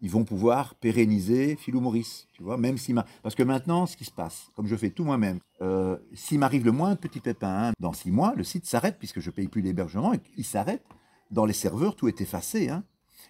ils 0.00 0.10
vont 0.10 0.24
pouvoir 0.24 0.74
pérenniser 0.76 1.56
Philou 1.56 1.80
Maurice, 1.80 2.26
tu 2.32 2.42
vois, 2.42 2.56
même 2.56 2.78
si. 2.78 2.94
Parce 3.22 3.34
que 3.34 3.42
maintenant, 3.42 3.84
ce 3.84 3.98
qui 3.98 4.06
se 4.06 4.10
passe, 4.10 4.50
comme 4.56 4.66
je 4.66 4.76
fais 4.76 4.88
tout 4.88 5.04
moi-même, 5.04 5.40
euh, 5.60 5.98
s'il 6.14 6.38
m'arrive 6.38 6.64
le 6.64 6.72
moins 6.72 6.94
de 6.94 6.98
petits 6.98 7.20
pépins, 7.20 7.68
hein, 7.68 7.72
dans 7.78 7.92
six 7.92 8.10
mois, 8.10 8.32
le 8.34 8.44
site 8.44 8.64
s'arrête 8.64 8.96
puisque 8.98 9.20
je 9.20 9.30
paye 9.30 9.48
plus 9.48 9.60
l'hébergement, 9.60 10.12
il 10.36 10.44
s'arrête. 10.44 10.82
Dans 11.30 11.44
les 11.44 11.52
serveurs, 11.52 11.96
tout 11.96 12.08
est 12.08 12.22
effacé. 12.22 12.70
Hein. 12.70 12.82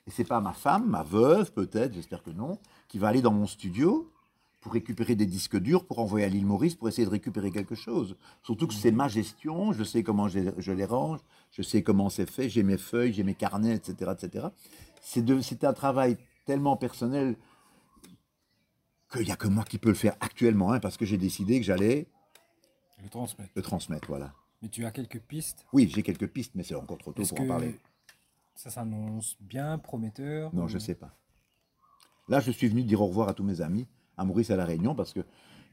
Et 0.06 0.10
c'est 0.10 0.24
pas 0.24 0.40
ma 0.40 0.52
femme, 0.52 0.88
ma 0.88 1.02
veuve 1.02 1.52
peut-être, 1.52 1.94
j'espère 1.94 2.22
que 2.22 2.30
non, 2.30 2.58
qui 2.88 2.98
va 2.98 3.08
aller 3.08 3.22
dans 3.22 3.32
mon 3.32 3.46
studio 3.46 4.10
pour 4.60 4.72
récupérer 4.72 5.14
des 5.14 5.24
disques 5.26 5.56
durs, 5.56 5.86
pour 5.86 6.00
envoyer 6.00 6.26
à 6.26 6.28
l'île 6.28 6.44
Maurice, 6.44 6.74
pour 6.74 6.88
essayer 6.88 7.06
de 7.06 7.10
récupérer 7.10 7.50
quelque 7.50 7.74
chose. 7.74 8.16
Surtout 8.42 8.66
que 8.66 8.74
c'est 8.74 8.90
ma 8.90 9.08
gestion, 9.08 9.72
je 9.72 9.82
sais 9.84 10.02
comment 10.02 10.28
je, 10.28 10.40
je 10.58 10.72
les 10.72 10.84
range, 10.84 11.20
je 11.50 11.62
sais 11.62 11.82
comment 11.82 12.10
c'est 12.10 12.30
fait, 12.30 12.50
j'ai 12.50 12.62
mes 12.62 12.76
feuilles, 12.76 13.12
j'ai 13.14 13.22
mes 13.22 13.34
carnets, 13.34 13.74
etc. 13.74 14.12
etc. 14.12 14.48
C'est 15.00 15.64
un 15.64 15.72
travail 15.72 16.18
tellement 16.44 16.76
personnel 16.76 17.36
qu'il 19.10 19.22
n'y 19.24 19.32
a 19.32 19.36
que 19.36 19.48
moi 19.48 19.64
qui 19.64 19.78
peux 19.78 19.88
le 19.88 19.94
faire 19.94 20.16
actuellement, 20.20 20.72
hein, 20.72 20.80
parce 20.80 20.96
que 20.96 21.04
j'ai 21.06 21.16
décidé 21.18 21.58
que 21.58 21.64
j'allais 21.66 22.06
Le 23.02 23.08
transmettre. 23.08 23.50
le 23.54 23.62
transmettre. 23.62 24.08
Voilà. 24.08 24.34
Mais 24.62 24.68
tu 24.68 24.84
as 24.84 24.90
quelques 24.90 25.20
pistes? 25.20 25.64
Oui, 25.72 25.90
j'ai 25.92 26.02
quelques 26.02 26.28
pistes, 26.28 26.52
mais 26.54 26.62
c'est 26.62 26.74
encore 26.74 26.98
trop 26.98 27.12
tôt 27.12 27.22
pour 27.22 27.40
en 27.40 27.46
parler. 27.46 27.78
Ça 28.60 28.68
s'annonce 28.70 29.38
bien, 29.40 29.78
prometteur 29.78 30.54
Non, 30.54 30.64
ou- 30.64 30.68
je 30.68 30.78
sais 30.78 30.94
pas. 30.94 31.14
Là, 32.28 32.40
je 32.40 32.50
suis 32.50 32.68
venu 32.68 32.82
dire 32.84 33.00
au 33.00 33.06
revoir 33.06 33.28
à 33.28 33.34
tous 33.34 33.42
mes 33.42 33.62
amis, 33.62 33.86
à 34.18 34.24
Maurice 34.24 34.50
et 34.50 34.52
à 34.52 34.56
La 34.56 34.66
Réunion, 34.66 34.94
parce 34.94 35.14
que 35.14 35.20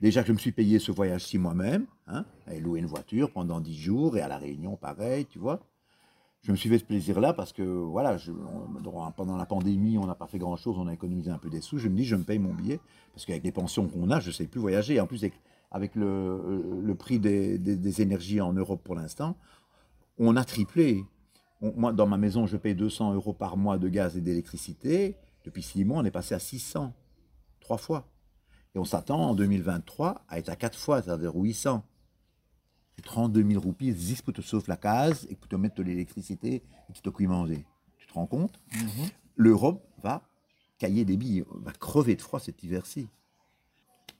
déjà 0.01 0.21
que 0.21 0.27
je 0.29 0.33
me 0.33 0.37
suis 0.37 0.53
payé 0.53 0.79
ce 0.79 0.91
voyage-ci 0.93 1.37
moi-même, 1.37 1.85
hein, 2.07 2.23
et 2.49 2.59
loué 2.61 2.79
une 2.79 2.85
voiture 2.85 3.31
pendant 3.31 3.59
dix 3.59 3.77
jours, 3.77 4.15
et 4.17 4.21
à 4.21 4.29
La 4.29 4.37
Réunion, 4.37 4.77
pareil, 4.77 5.25
tu 5.25 5.37
vois. 5.37 5.59
Je 6.43 6.51
me 6.51 6.55
suis 6.55 6.69
fait 6.69 6.79
ce 6.79 6.85
plaisir-là 6.85 7.33
parce 7.33 7.51
que, 7.51 7.61
voilà, 7.63 8.15
je- 8.15 8.31
on- 8.31 8.79
dans- 8.79 9.11
pendant 9.11 9.35
la 9.35 9.45
pandémie, 9.45 9.97
on 9.97 10.05
n'a 10.07 10.15
pas 10.15 10.27
fait 10.27 10.37
grand-chose, 10.37 10.77
on 10.79 10.87
a 10.87 10.93
économisé 10.93 11.29
un 11.29 11.37
peu 11.39 11.49
des 11.49 11.59
sous. 11.61 11.77
Je 11.79 11.89
me 11.89 11.97
dis, 11.97 12.05
je 12.05 12.15
me 12.15 12.23
paye 12.23 12.39
mon 12.39 12.53
billet, 12.53 12.79
parce 13.13 13.25
qu'avec 13.25 13.43
les 13.43 13.51
pensions 13.51 13.87
qu'on 13.89 14.09
a, 14.11 14.21
je 14.21 14.27
ne 14.29 14.33
sais 14.33 14.47
plus 14.47 14.61
voyager. 14.61 14.95
Et 14.95 14.99
en 15.01 15.07
plus, 15.07 15.23
avec, 15.23 15.33
avec 15.71 15.93
le, 15.95 16.79
le 16.81 16.95
prix 16.95 17.19
des, 17.19 17.57
des- 17.57 17.75
des 17.75 18.01
énergies 18.01 18.39
en 18.39 18.53
Europe 18.53 18.81
pour 18.81 18.95
l'instant, 18.95 19.35
on 20.17 20.37
a 20.37 20.45
triplé. 20.45 21.03
On- 21.61 21.73
moi, 21.75 21.91
dans 21.93 22.07
ma 22.07 22.17
maison, 22.17 22.45
je 22.47 22.57
paye 22.57 22.75
200 22.75 23.13
euros 23.13 23.33
par 23.33 23.57
mois 23.57 23.77
de 23.77 23.87
gaz 23.89 24.15
et 24.17 24.21
d'électricité. 24.21 25.15
Depuis 25.43 25.63
six 25.63 25.85
mois, 25.85 25.99
on 25.99 26.05
est 26.05 26.11
passé 26.11 26.35
à 26.35 26.39
600, 26.39 26.93
trois 27.59 27.77
fois. 27.77 28.07
Et 28.75 28.79
on 28.79 28.85
s'attend 28.85 29.19
en 29.29 29.33
2023 29.35 30.23
à 30.27 30.37
être 30.39 30.49
à 30.49 30.55
quatre 30.55 30.77
fois, 30.77 31.01
c'est-à-dire 31.01 31.33
800. 31.35 31.83
C'est 32.95 33.03
32 33.05 33.43
000 33.47 33.61
roupies, 33.61 33.91
10 33.93 34.21
pour 34.21 34.33
te 34.33 34.41
sauver 34.41 34.65
la 34.67 34.77
case 34.77 35.25
et 35.29 35.35
pour 35.35 35.47
te 35.47 35.55
mettre 35.55 35.75
de 35.75 35.83
l'électricité 35.83 36.63
et 36.89 36.93
qui 36.93 37.01
te 37.01 37.09
cuit 37.09 37.27
manger. 37.27 37.65
Tu 37.97 38.07
te 38.07 38.13
rends 38.13 38.25
compte? 38.27 38.59
Mhm. 38.73 39.09
L'Europe 39.35 39.83
va 40.03 40.23
cailler 40.79 41.05
des 41.05 41.17
billes, 41.17 41.43
va 41.49 41.71
crever 41.73 42.15
de 42.15 42.21
froid 42.21 42.39
cet 42.39 42.63
hiver-ci. 42.63 43.07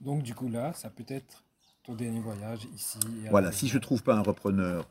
Donc 0.00 0.22
du 0.22 0.34
coup 0.34 0.48
là, 0.48 0.72
ça 0.74 0.90
peut 0.90 1.04
être 1.08 1.44
ton 1.82 1.94
dernier 1.94 2.20
voyage 2.20 2.66
ici. 2.74 2.98
et 3.24 3.28
Voilà, 3.30 3.50
si 3.52 3.66
je 3.68 3.76
ne 3.76 3.82
trouve 3.82 4.02
pas 4.02 4.14
un 4.14 4.22
repreneur, 4.22 4.88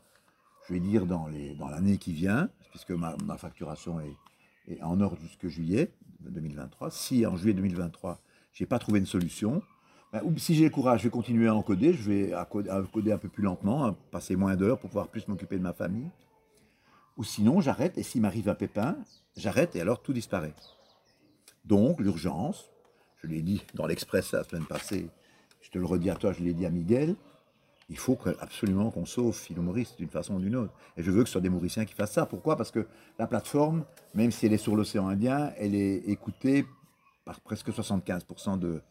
je 0.68 0.74
vais 0.74 0.80
dire 0.80 1.06
dans 1.06 1.28
l'année 1.70 1.96
qui 1.96 2.12
vient, 2.12 2.50
puisque 2.70 2.90
ma, 2.90 3.38
facturation 3.38 4.00
est, 4.00 4.82
en 4.82 5.00
ordre 5.00 5.16
jusque 5.22 5.48
juillet 5.48 5.90
2023. 6.20 6.90
Si 6.90 7.24
en 7.26 7.36
juillet 7.36 7.54
2023, 7.54 8.20
je 8.52 8.62
n'ai 8.62 8.66
pas 8.66 8.78
trouvé 8.78 8.98
une 8.98 9.06
solution, 9.06 9.62
ben, 10.12 10.20
ou 10.24 10.36
si 10.36 10.54
j'ai 10.54 10.64
le 10.64 10.70
courage, 10.70 11.00
je 11.00 11.04
vais 11.04 11.10
continuer 11.10 11.48
à 11.48 11.54
encoder, 11.54 11.94
je 11.94 12.10
vais 12.10 12.34
encoder 12.34 13.12
un 13.12 13.18
peu 13.18 13.28
plus 13.28 13.42
lentement, 13.42 13.84
à 13.84 13.92
passer 14.10 14.36
moins 14.36 14.56
d'heures 14.56 14.78
pour 14.78 14.90
pouvoir 14.90 15.08
plus 15.08 15.26
m'occuper 15.28 15.56
de 15.56 15.62
ma 15.62 15.72
famille. 15.72 16.10
Ou 17.16 17.24
sinon, 17.24 17.60
j'arrête, 17.60 17.96
et 17.96 18.02
s'il 18.02 18.20
m'arrive 18.20 18.48
un 18.48 18.54
pépin, 18.54 18.96
j'arrête, 19.36 19.74
et 19.74 19.80
alors 19.80 20.02
tout 20.02 20.12
disparaît. 20.12 20.54
Donc, 21.64 21.98
l'urgence, 21.98 22.70
je 23.16 23.26
l'ai 23.26 23.40
dit 23.40 23.64
dans 23.74 23.86
l'Express 23.86 24.32
la 24.32 24.44
semaine 24.44 24.66
passée, 24.66 25.08
je 25.62 25.70
te 25.70 25.78
le 25.78 25.86
redis 25.86 26.10
à 26.10 26.14
toi, 26.14 26.32
je 26.32 26.42
l'ai 26.42 26.52
dit 26.52 26.66
à 26.66 26.70
Miguel, 26.70 27.16
il 27.88 27.96
faut 27.98 28.18
absolument 28.40 28.90
qu'on 28.90 29.06
sauve 29.06 29.34
Philo 29.36 29.62
Maurice 29.62 29.96
d'une 29.96 30.10
façon 30.10 30.34
ou 30.34 30.40
d'une 30.40 30.56
autre. 30.56 30.72
Et 30.96 31.02
je 31.02 31.10
veux 31.10 31.22
que 31.22 31.28
ce 31.28 31.32
soit 31.32 31.40
des 31.40 31.48
Mauriciens 31.48 31.84
qui 31.86 31.94
fassent 31.94 32.12
ça. 32.12 32.26
Pourquoi? 32.26 32.56
Parce 32.56 32.70
que 32.70 32.86
la 33.18 33.26
plateforme, 33.26 33.84
même 34.14 34.30
si 34.30 34.46
elle 34.46 34.52
est 34.52 34.58
sur 34.58 34.76
l'océan 34.76 35.08
Indien, 35.08 35.52
elle 35.56 35.74
est 35.74 35.96
écoutée 36.08 36.66
par 37.24 37.40
presque 37.40 37.70
75% 37.70 38.58
de. 38.58 38.82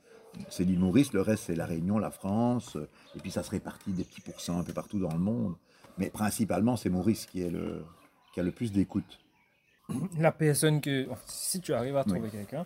C'est 0.50 0.64
l'île 0.64 0.80
Maurice, 0.80 1.14
le 1.14 1.22
reste 1.22 1.46
c'est 1.46 1.56
la 1.56 1.66
Réunion, 1.66 1.98
la 2.00 2.12
France, 2.12 2.78
et 3.16 3.20
puis 3.20 3.32
ça 3.32 3.42
se 3.44 3.50
répartit 3.50 3.92
des 3.92 4.04
petits 4.04 4.22
pourcents 4.22 4.60
un 4.60 4.64
peu 4.64 4.74
partout 4.74 5.00
dans 5.00 5.12
le 5.12 5.18
monde. 5.20 5.56
Mais 5.98 6.10
principalement, 6.12 6.76
c'est 6.76 6.90
Maurice 6.90 7.26
qui, 7.26 7.42
est 7.42 7.50
le, 7.50 7.84
qui 8.34 8.40
a 8.40 8.44
le 8.44 8.52
plus 8.52 8.72
d'écoute. 8.72 9.20
La 10.20 10.32
personne 10.32 10.82
que, 10.82 11.08
si 11.26 11.62
tu 11.62 11.74
arrives 11.74 11.98
à 11.98 12.04
trouver 12.04 12.22
Oui. 12.26 12.30
quelqu'un, 12.32 12.66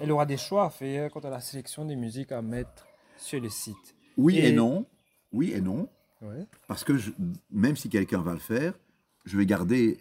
elle 0.00 0.12
aura 0.12 0.26
des 0.26 0.36
choix 0.36 0.66
à 0.66 0.70
faire 0.70 1.10
quant 1.10 1.20
à 1.20 1.30
la 1.30 1.40
sélection 1.40 1.84
des 1.84 1.96
musiques 1.96 2.30
à 2.30 2.42
mettre 2.42 2.86
sur 3.16 3.40
le 3.40 3.48
site. 3.48 3.96
Oui 4.16 4.38
et, 4.38 4.48
Et- 4.48 4.52
non. 4.52 4.86
Oui 5.32 5.52
et 5.54 5.60
non. 5.60 5.88
Ouais. 6.22 6.46
Parce 6.66 6.84
que 6.84 6.96
je- 6.96 7.10
même 7.50 7.76
si 7.76 7.88
quelqu'un 7.88 8.20
va 8.22 8.32
le 8.32 8.38
faire, 8.40 8.74
je 9.24 9.36
vais 9.36 9.46
garder 9.46 9.98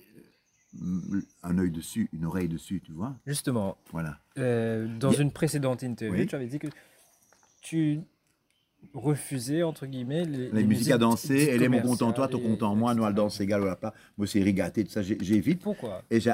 euh, 0.81 1.21
un 1.43 1.57
œil 1.57 1.71
dessus, 1.71 2.09
une 2.13 2.25
oreille 2.25 2.47
dessus, 2.49 2.81
tu 2.83 2.91
vois. 2.91 3.15
Justement, 3.25 3.77
Voilà. 3.91 4.19
euh, 4.37 4.87
dans 4.99 5.11
une 5.11 5.31
précédente 5.31 5.83
interview, 5.83 6.21
Oui. 6.21 6.27
tu 6.27 6.35
avais 6.35 6.47
dit 6.47 6.59
que 6.59 6.67
tu 7.61 7.99
refusais 8.93 9.63
entre 9.63 9.85
guillemets 9.85 10.23
les, 10.25 10.49
La 10.51 10.61
musique 10.63 10.91
à 10.91 10.97
danser, 10.97 11.47
elle 11.51 11.63
est 11.63 11.69
mon 11.69 11.81
content 11.81 12.11
toi, 12.13 12.27
commerciales 12.27 12.29
ton 12.31 12.39
et- 12.39 12.51
content 12.51 12.75
moi, 12.75 12.93
nous, 12.95 13.05
elle 13.05 13.13
danse 13.13 13.39
égal 13.41 13.61
ou 13.61 13.65
la 13.65 13.75
plat. 13.75 13.93
Moi, 14.17 14.27
c'est 14.27 14.41
rigaté, 14.41 14.83
tout 14.83 14.91
ça, 14.91 15.01
j'évite. 15.01 15.61
Pourquoi? 15.61 16.03
Et 16.09 16.19
j'ai. 16.19 16.33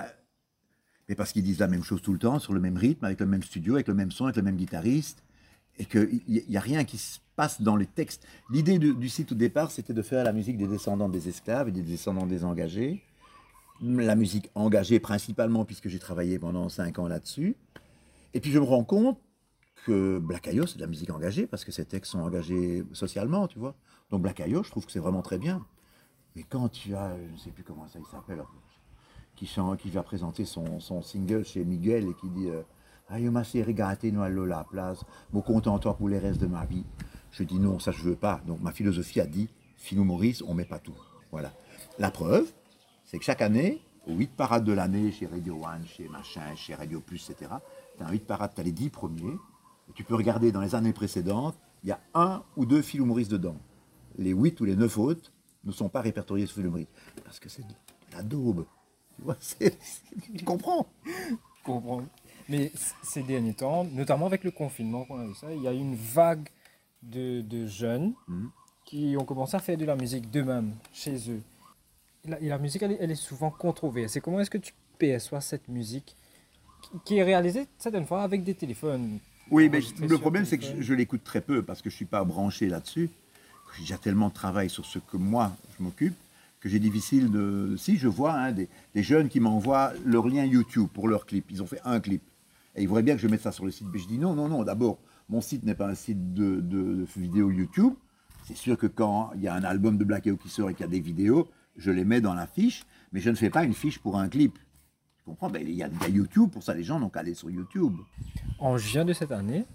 Mais 1.10 1.16
parce 1.16 1.32
qu'ils 1.34 1.44
disent 1.44 1.60
la 1.60 1.68
même 1.68 1.84
chose 1.84 2.02
tout 2.02 2.14
le 2.14 2.20
temps, 2.20 2.40
sur 2.40 2.54
le 2.54 2.60
même 2.62 2.78
rythme, 2.78 3.04
avec 3.06 3.20
le 3.20 3.26
même 3.26 3.44
studio, 3.44 3.76
avec 3.76 3.88
le 3.88 3.94
même 3.94 4.12
son, 4.12 4.26
avec 4.26 4.38
le 4.38 4.42
même 4.44 4.56
guitariste, 4.56 5.24
et 5.78 5.86
qu'il 5.86 6.22
n'y 6.28 6.58
a 6.58 6.62
rien 6.62 6.84
qui 6.84 6.98
se 6.98 7.20
passe 7.36 7.62
dans 7.62 7.76
les 7.76 7.88
textes. 7.88 8.28
L'idée 8.52 8.78
du, 8.78 9.10
site 9.10 9.32
au 9.32 9.36
départ, 9.36 9.72
c'était 9.72 9.94
de 9.94 10.02
faire 10.02 10.24
la 10.24 10.34
musique 10.34 10.58
des 10.58 10.68
descendants 10.68 11.10
des 11.10 11.30
esclaves 11.30 11.70
et 11.70 11.72
des 11.72 11.82
descendants 11.82 12.28
des 12.28 12.44
engagés. 12.44 13.04
La 13.82 14.16
musique 14.16 14.50
engagée 14.56 15.00
principalement, 15.00 15.66
puisque 15.66 15.90
j'ai 15.90 16.00
travaillé 16.00 16.38
pendant 16.38 16.70
cinq 16.70 17.00
ans 17.00 17.08
là-dessus. 17.08 17.56
Et 18.34 18.40
puis 18.40 18.52
je 18.52 18.60
me 18.60 18.64
rends 18.64 18.84
compte 18.84 19.20
que 19.86 20.20
Black 20.20 20.48
Ayo, 20.48 20.66
c'est 20.66 20.78
de 20.78 20.82
la 20.82 20.88
musique 20.88 21.10
engagée, 21.10 21.48
parce 21.48 21.66
que 21.66 21.72
ces 21.72 21.86
textes 21.86 22.12
sont 22.12 22.20
engagés 22.20 22.84
socialement, 22.94 23.48
tu 23.48 23.60
vois. 23.60 23.76
Donc 24.12 24.22
Black 24.22 24.40
Ayo, 24.40 24.64
je 24.64 24.70
trouve 24.70 24.86
que 24.86 24.92
c'est 24.92 25.00
vraiment 25.00 25.22
très 25.22 25.38
bien. 25.38 25.66
Mais 26.36 26.44
quand 26.44 26.70
tu 26.70 26.96
as, 26.96 27.16
je 27.18 27.34
ne 27.34 27.38
sais 27.38 27.52
plus 27.52 27.64
comment 27.64 27.88
ça 27.88 28.00
il 28.00 28.06
s'appelle, 28.06 28.42
qui, 29.36 29.48
chante, 29.48 29.80
qui 29.80 29.90
va 29.90 30.04
présenter 30.04 30.46
son, 30.46 30.80
son 30.80 31.02
single 31.02 31.44
chez 31.44 31.66
Miguel 31.66 32.08
et 32.08 32.14
qui 32.14 32.30
dit 32.30 32.50
euh, 32.50 32.62
Aïe, 33.10 33.30
ma 33.30 33.44
série 33.44 33.74
gâtée, 33.74 34.12
nous 34.12 34.22
allons 34.22 34.46
la 34.46 34.64
place, 34.64 35.04
me 35.34 35.42
contente 35.42 35.88
pour 35.98 36.10
les 36.10 36.20
restes 36.20 36.40
de 36.40 36.48
ma 36.48 36.66
vie. 36.66 36.86
Je 37.32 37.44
dis 37.44 37.60
non, 37.60 37.80
ça 37.80 37.92
je 37.92 38.02
veux 38.02 38.16
pas. 38.16 38.42
Donc 38.48 38.62
ma 38.62 38.72
philosophie 38.72 39.20
a 39.20 39.26
dit 39.26 39.50
Philo 39.76 40.04
Maurice, 40.04 40.42
on 40.48 40.54
met 40.54 40.66
pas 40.66 40.80
tout. 40.80 40.96
Voilà. 41.32 41.52
La 42.00 42.12
preuve, 42.12 42.52
c'est 43.06 43.20
que 43.20 43.26
chaque 43.26 43.42
année, 43.42 43.82
aux 44.08 44.14
8 44.14 44.32
parades 44.36 44.64
de 44.64 44.72
l'année, 44.72 45.12
chez 45.12 45.26
Radio 45.26 45.56
One, 45.56 45.86
chez 45.86 46.08
Machin, 46.08 46.56
chez 46.56 46.76
Radio 46.76 47.02
Plus, 47.02 47.30
etc., 47.30 47.52
tu 47.98 48.04
as 48.04 48.08
un 48.08 48.12
8 48.12 48.26
parades, 48.26 48.52
tu 48.56 48.62
as 48.62 48.64
les 48.64 48.72
10 48.72 48.90
premiers, 48.90 49.38
et 49.90 49.94
tu 49.94 50.04
peux 50.04 50.16
regarder 50.16 50.52
dans 50.52 50.62
les 50.62 50.76
années 50.76 50.94
précédentes, 50.94 51.56
il 51.84 51.90
y 51.90 51.92
a 51.92 52.00
un 52.14 52.44
ou 52.56 52.66
deux 52.66 52.82
Philo 52.82 53.06
Maurice 53.06 53.28
dedans. 53.28 53.58
Les 54.18 54.32
8 54.32 54.62
ou 54.62 54.66
les 54.66 54.76
9 54.76 54.98
autres 54.98 55.32
ne 55.64 55.72
sont 55.72 55.90
pas 55.90 56.02
répertoriés 56.02 56.46
sur 56.46 56.56
Philo 56.56 56.70
Maurice. 56.70 56.88
Parce 57.24 57.40
que 57.40 57.50
c'est 57.50 57.64
de 57.68 57.74
la 58.14 58.24
daube. 58.24 58.66
Tu 59.16 59.22
vois, 59.22 59.38
tu 60.36 60.46
comprends? 60.46 60.88
Je 61.06 61.64
comprends. 61.66 62.04
Mais 62.50 62.72
ces 63.04 63.24
derniers 63.24 63.54
temps, 63.54 63.86
notamment 63.86 64.26
avec 64.26 64.44
le 64.44 64.52
confinement 64.52 65.06
qu'on 65.06 65.20
a 65.20 65.26
eu 65.26 65.34
ça, 65.36 65.48
il 65.54 65.62
y 65.62 65.68
a 65.68 65.74
eu 65.74 65.78
une 65.78 65.96
vague 65.96 66.48
de, 67.02 67.42
de 67.42 67.68
jeunes 67.68 68.14
Mhm. 68.28 68.50
qui 68.86 69.16
ont 69.20 69.26
commencé 69.26 69.56
à 69.56 69.60
faire 69.60 69.78
de 69.78 69.86
la 69.86 69.96
musique 69.96 70.30
d'eux-mêmes, 70.30 70.74
chez 70.94 71.16
eux. 71.32 71.42
Et 72.26 72.30
la, 72.30 72.40
et 72.42 72.48
la 72.48 72.58
musique, 72.58 72.82
elle, 72.82 72.94
est- 72.94 72.98
elle 73.00 73.12
est 73.12 73.16
souvent 73.16 73.50
controversée. 73.50 74.22
Comment 74.22 74.40
est-ce 74.40 74.50
que 74.50 74.58
tu 74.58 74.74
perçois 74.98 75.42
cette 75.42 75.68
musique 75.68 76.16
qui, 77.06 77.18
est 77.18 77.24
réalisée 77.24 77.68
certaines 77.78 78.06
fois 78.06 78.24
avec 78.24 78.44
des 78.44 78.54
téléphones? 78.56 79.20
Oui, 79.52 79.70
mais 79.70 79.80
le 80.00 80.18
problème, 80.18 80.46
c'est 80.46 80.58
que 80.58 80.64
je, 80.66 80.82
je 80.82 80.94
l'écoute 80.94 81.24
très 81.24 81.42
peu 81.42 81.62
parce 81.64 81.82
que 81.82 81.90
je 81.90 81.96
ne 81.96 81.98
suis 81.98 82.06
pas 82.06 82.24
branché 82.24 82.68
là-dessus. 82.68 83.10
J'ai 83.84 83.98
tellement 83.98 84.30
de 84.30 84.34
travail 84.34 84.70
sur 84.70 84.86
ce 84.86 85.00
que 85.00 85.18
moi, 85.18 85.52
je 85.78 85.84
m'occupe, 85.84 86.14
que 86.62 86.70
j'ai 86.70 86.80
difficile 86.80 87.30
de... 87.32 87.76
Si, 87.78 87.98
je 87.98 88.08
vois 88.08 88.34
hein, 88.34 88.52
des, 88.52 88.70
des 88.96 89.04
jeunes 89.04 89.28
qui 89.30 89.40
m'envoient 89.40 89.92
leur 90.06 90.28
lien 90.28 90.46
YouTube 90.46 90.88
pour 90.94 91.08
leur 91.08 91.26
clip. 91.26 91.46
Ils 91.50 91.62
ont 91.64 91.68
fait 91.68 91.82
un 91.84 92.00
clip. 92.00 92.22
Et 92.76 92.82
ils 92.84 92.88
voudraient 92.88 93.04
bien 93.04 93.16
que 93.16 93.22
je 93.22 93.28
mette 93.28 93.42
ça 93.42 93.52
sur 93.52 93.66
le 93.66 93.72
site. 93.72 93.88
Mais 93.92 94.00
je 94.00 94.08
dis 94.08 94.18
non, 94.18 94.34
non, 94.34 94.48
non. 94.48 94.64
D'abord, 94.64 95.00
mon 95.30 95.42
site 95.42 95.64
n'est 95.64 95.76
pas 95.76 95.88
un 95.88 95.96
site 95.96 96.34
de, 96.34 96.56
de, 96.60 96.96
de 96.96 97.06
vidéo 97.18 97.52
YouTube. 97.52 97.94
C'est 98.46 98.58
sûr 98.58 98.78
que 98.78 98.88
quand 98.88 99.32
il 99.36 99.42
y 99.42 99.48
a 99.48 99.54
un 99.54 99.64
album 99.64 99.98
de 99.98 100.04
Black 100.04 100.28
Hawk 100.28 100.40
qui 100.40 100.50
sort 100.50 100.70
et 100.70 100.74
qu'il 100.74 100.86
y 100.86 100.90
a 100.90 100.92
des 100.92 101.00
vidéos, 101.00 101.48
je 101.78 101.92
les 101.92 102.04
mets 102.04 102.20
dans 102.22 102.34
la 102.34 102.46
fiche, 102.48 102.84
mais 103.12 103.20
je 103.20 103.30
ne 103.30 103.36
fais 103.36 103.50
pas 103.50 103.64
une 103.64 103.74
fiche 103.74 104.00
pour 104.00 104.18
un 104.18 104.28
clip. 104.28 104.58
Tu 105.18 105.24
comprends? 105.26 105.50
Ben, 105.50 105.62
Il 105.66 105.74
y, 105.74 105.84
a, 105.84 105.90
il 106.10 106.16
YouTube, 106.16 106.50
pour 106.52 106.62
ça 106.64 106.74
les 106.74 106.84
gens 106.84 107.00
n'ont 107.00 107.10
qu'à 107.10 107.22
aller 107.22 107.34
sur 107.36 107.50
YouTube. 107.50 107.96
En 108.60 108.78
juin 108.78 109.06
de 109.06 109.14
cette 109.14 109.32
année, 109.32 109.66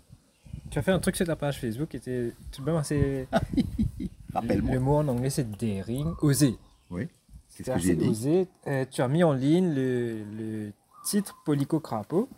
tu 0.71 0.79
as 0.79 0.83
fait 0.83 0.93
un 0.93 0.99
truc 0.99 1.17
sur 1.17 1.25
ta 1.25 1.37
page 1.37 1.59
Facebook 1.61 1.89
qui 1.89 1.97
était 1.97 2.35
tout 2.53 2.61
de 2.61 2.67
même 2.67 2.77
assez. 2.77 3.27
Rappelle-moi. 4.35 4.75
Le 4.75 4.81
mot 4.81 4.97
en 4.97 5.09
anglais, 5.09 5.31
c'est 5.31 5.51
daring, 5.51 6.13
oser. 6.21 6.57
Oui, 6.91 7.09
c'est 7.49 7.65
ce 7.65 7.71
que 7.73 7.79
j'ai 7.79 7.93
assez 7.93 7.97
dit. 7.97 8.09
osé. 8.09 8.49
Euh, 8.67 8.85
tu 8.91 9.01
as 9.01 9.09
mis 9.09 9.25
en 9.25 9.33
ligne 9.33 9.73
le, 9.75 10.25
le 10.37 10.73
titre 11.05 11.37
Polico 11.47 11.81
Crapaud. 11.81 12.29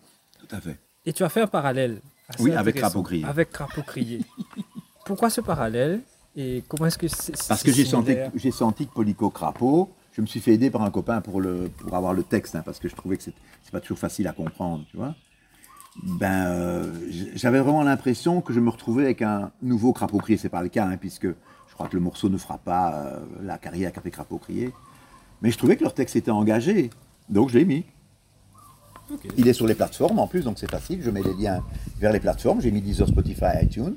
Tout 0.51 0.57
à 0.57 0.61
fait. 0.61 0.79
Et 1.07 1.13
tu 1.13 1.23
as 1.23 1.29
fait 1.29 1.43
un 1.43 1.47
parallèle. 1.47 2.01
Oui, 2.41 2.53
avec. 2.53 2.77
Crapaud 2.77 3.03
Crié. 3.03 3.25
Avec 3.25 3.51
Crapaud 3.51 3.83
Crié. 3.87 4.21
Pourquoi 5.07 5.31
ce 5.31 5.41
parallèle 5.41 6.01
Et 6.37 6.65
comment 6.69 6.87
est-ce 6.87 6.99
que 6.99 7.09
c'est 7.09 7.37
Parce 7.49 7.63
que 7.63 7.73
j'ai 7.73 7.85
senti, 7.85 8.11
similaire 8.11 8.31
j'ai 8.35 8.51
senti 8.51 8.87
que 8.87 8.93
Polico 8.93 9.31
Crapaud, 9.31 9.91
je 10.13 10.21
me 10.21 10.27
suis 10.27 10.41
fait 10.41 10.55
aider 10.55 10.71
par 10.71 10.83
un 10.83 10.91
copain 10.91 11.21
pour, 11.21 11.41
le, 11.41 11.71
pour 11.79 11.95
avoir 11.95 12.15
le 12.15 12.23
texte, 12.23 12.55
hein, 12.57 12.63
parce 12.65 12.79
que 12.79 12.89
je 12.89 12.95
trouvais 12.95 13.17
que 13.17 13.23
c'est, 13.23 13.35
c'est 13.63 13.73
pas 13.73 13.81
toujours 13.81 13.99
facile 13.99 14.27
à 14.29 14.33
comprendre, 14.33 14.85
tu 14.91 14.97
vois. 14.97 15.15
Ben, 16.03 16.47
euh, 16.47 16.93
j'avais 17.35 17.61
vraiment 17.61 17.83
l'impression 17.83 18.41
que 18.41 18.53
je 18.53 18.61
me 18.61 18.71
retrouvais 18.71 19.05
avec 19.05 19.23
un 19.23 19.51
nouveau 19.63 19.93
Crapaud 19.93 20.19
Crié. 20.19 20.37
C'est 20.37 20.49
pas 20.49 20.63
le 20.63 20.69
cas, 20.69 20.87
hein, 20.87 20.97
puisque 20.97 21.27
je 21.27 21.75
crois 21.75 21.89
que 21.89 21.97
le 21.97 22.03
morceau 22.03 22.29
ne 22.29 22.39
fera 22.39 22.59
pas 22.59 22.95
euh, 22.95 23.21
la 23.43 23.59
carrière 23.59 23.93
qu'a 23.93 24.01
fait 24.01 24.11
Crapaud 24.11 24.39
Crié. 24.39 24.73
Mais 25.43 25.51
je 25.51 25.59
trouvais 25.59 25.77
que 25.77 25.83
leur 25.83 25.95
texte 25.95 26.17
était 26.17 26.31
engagé, 26.31 26.91
donc 27.29 27.51
je 27.51 27.59
l'ai 27.59 27.65
mis. 27.65 27.85
Il 29.37 29.49
est 29.49 29.53
sur 29.53 29.67
les 29.67 29.75
plateformes 29.75 30.19
en 30.19 30.27
plus, 30.27 30.43
donc 30.45 30.59
c'est 30.59 30.71
facile. 30.71 31.01
Je 31.03 31.11
mets 31.11 31.23
les 31.23 31.35
liens 31.35 31.63
vers 31.99 32.13
les 32.13 32.21
plateformes. 32.21 32.61
J'ai 32.61 32.71
mis 32.71 32.81
Deezer, 32.81 33.09
Spotify, 33.09 33.47
iTunes. 33.63 33.95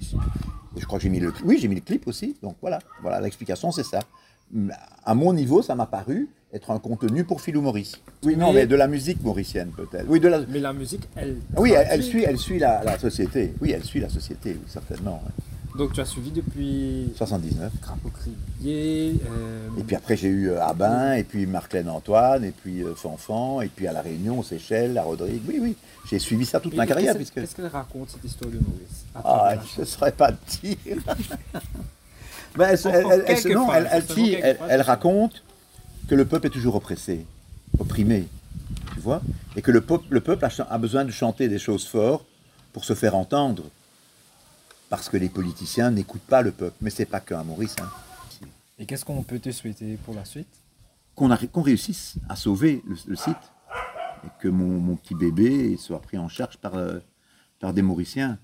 Et 0.76 0.80
je 0.82 0.86
crois 0.86 0.98
que 1.00 1.04
j'ai 1.04 1.10
mis 1.10 1.20
le, 1.20 1.34
oui, 1.46 1.58
j'ai 1.62 1.68
mis 1.68 1.76
le 1.76 1.82
clip 1.82 2.08
aussi. 2.08 2.36
Donc 2.42 2.56
voilà, 2.62 2.80
voilà 3.02 3.22
l'explication, 3.22 3.72
c'est 3.72 3.84
ça. 3.84 4.00
À 5.06 5.16
mon 5.16 5.34
niveau, 5.34 5.62
ça 5.62 5.76
m'a 5.76 5.86
paru 5.86 6.28
être 6.54 6.70
un 6.72 6.78
contenu 6.80 7.24
pour 7.24 7.42
Philou 7.42 7.62
Maurice. 7.62 7.96
Oui, 8.24 8.36
non, 8.36 8.54
Mais- 8.54 8.68
de 8.68 8.76
la 8.76 8.88
musique 8.88 9.24
mauricienne 9.24 9.70
peut-être. 9.76 10.06
Oui, 10.08 10.20
de 10.20 10.28
la, 10.28 10.42
Mais 10.48 10.60
la 10.60 10.74
musique, 10.74 11.08
elle. 11.16 11.38
oui, 11.58 11.74
elle, 11.76 12.04
suit, 12.04 12.24
elle 12.24 12.38
suit 12.38 12.60
la, 12.60 12.84
la 12.84 13.00
société. 13.00 13.54
Oui, 13.62 13.72
elle 13.72 13.84
suit 13.84 14.00
la 14.00 14.10
société, 14.10 14.52
oui, 14.54 14.62
certainement. 14.68 15.22
ouais. 15.26 15.44
Donc 15.76 15.94
tu 15.94 16.02
as 16.02 16.06
suivi 16.06 16.30
depuis 16.32 17.12
79. 17.18 17.72
Crapaud 17.82 18.12
Crié. 18.12 19.16
euh, 19.28 19.68
Et 19.80 19.84
puis 19.84 19.96
après, 19.96 20.16
j'ai 20.16 20.28
eu 20.28 20.50
euh, 20.52 20.62
Abin, 20.64 21.14
et 21.14 21.24
puis 21.24 21.48
Marlène 21.48 21.90
Antoine, 21.90 22.44
et 22.44 22.52
puis 22.52 22.84
euh, 22.84 22.94
Fanfan, 22.94 23.62
et 23.62 23.70
puis 23.70 23.88
à 23.88 23.92
La 23.92 24.02
Réunion, 24.04 24.40
aux 24.40 24.44
Seychelles, 24.44 24.96
à 25.00 25.04
Rodrigue. 25.04 25.42
Oui, 25.48 25.58
oui, 25.60 25.76
j'ai 26.10 26.20
suivi 26.20 26.46
ça 26.46 26.60
toute 26.60 26.74
et 26.74 26.78
ma 26.78 26.86
carrière. 26.86 27.18
Qu'est-ce 27.18 27.32
Puisque... 27.34 27.56
qu'elle 27.56 27.68
raconte 27.68 28.12
cette 28.12 28.24
histoire 28.24 28.52
de 28.52 28.58
Maurice 28.60 29.06
Ah, 29.16 29.56
je 29.76 29.82
ne 29.82 29.86
saurais 29.86 30.12
pas 30.12 30.32
dire. 30.62 30.78
Ben, 32.56 32.78
elle, 32.86 33.52
non, 33.52 33.74
elle- 33.74 34.06
dit- 34.16 34.38
raconte 34.84 35.44
que 36.08 36.14
le 36.14 36.24
peuple 36.26 36.46
est 36.46 36.50
toujours 36.52 36.76
oppressé, 36.76 37.26
opprimé, 37.80 38.28
tu 38.94 39.00
vois, 39.00 39.24
et 39.56 39.64
que 39.64 39.72
le 39.72 39.82
peuple, 39.82 40.06
le 40.12 40.22
peuple 40.22 40.46
a, 40.46 40.52
ch- 40.52 40.68
a 40.70 40.78
besoin 40.78 41.04
de 41.04 41.10
chanter 41.10 41.48
des 41.50 41.58
choses 41.58 41.88
fortes 41.88 42.28
pour 42.72 42.86
se 42.86 42.94
faire 42.94 43.16
entendre, 43.16 43.64
parce 44.94 45.10
que 45.10 45.18
les 45.18 45.28
politiciens 45.28 45.90
n'écoutent 45.90 46.22
pas 46.22 46.44
le 46.44 46.52
peuple. 46.52 46.76
Mais 46.82 46.92
c'est 46.92 47.08
pas 47.08 47.20
qu'un 47.20 47.44
Maurice. 47.44 47.76
hein. 47.82 47.90
Et 48.78 48.86
qu'est-ce 48.86 49.04
qu'on 49.04 49.24
peut 49.24 49.40
te 49.40 49.50
souhaiter 49.50 49.98
pour 50.06 50.14
la 50.14 50.24
suite? 50.24 50.46
Qu'on 51.16 51.62
réussisse 51.64 52.18
à 52.30 52.36
sauver 52.36 52.84
le, 52.86 52.96
le 53.08 53.16
site, 53.16 53.36
et 54.24 54.28
que 54.40 54.48
mon, 54.48 54.80
mon 54.80 54.96
petit 54.96 55.16
bébé 55.16 55.78
soit 55.78 56.00
pris 56.00 56.20
en 56.20 56.30
charge 56.30 56.58
par, 56.58 56.76
euh, 56.76 57.00
par 57.60 57.74
des 57.74 57.82
Mauriciens. 57.82 58.38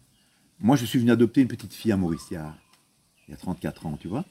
Moi, 0.60 0.76
je 0.76 0.86
suis 0.86 0.98
venu 0.98 1.12
adopter 1.12 1.42
une 1.42 1.48
petite 1.48 1.72
fille 1.72 1.92
à 1.92 1.98
Maurice 1.98 2.26
il 2.32 2.34
y 2.34 2.38
a, 2.38 2.56
il 3.28 3.32
y 3.32 3.34
a 3.36 3.38
34 3.38 3.86
ans, 3.86 3.96
tu 4.02 4.08
vois. 4.08 4.26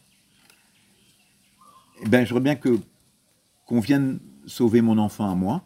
Eh 2.02 2.08
ben, 2.08 2.26
j'aimerais 2.26 2.42
bien 2.42 2.56
que 2.56 2.80
qu'on 3.64 3.78
vienne 3.78 4.18
sauver 4.44 4.80
mon 4.80 4.98
enfant 4.98 5.30
à 5.30 5.36
moi 5.36 5.62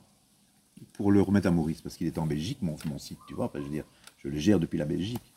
pour 0.93 1.13
le 1.13 1.23
remettre 1.23 1.49
à 1.49 1.51
Maurice, 1.51 1.81
parce 1.81 1.97
qu'il 1.97 2.07
est 2.07 2.19
en 2.19 2.27
Belgique, 2.27 2.59
mon, 2.61 2.77
mon 2.85 2.99
site, 2.99 3.21
tu 3.27 3.33
vois. 3.33 3.47
Enfin, 3.47 3.61
je 3.61 3.65
veux 3.65 3.71
dire, 3.71 3.85
je 4.19 4.29
le 4.29 4.37
gère 4.37 4.61
depuis 4.61 4.77
la 4.79 4.85
Belgique. 4.85 5.32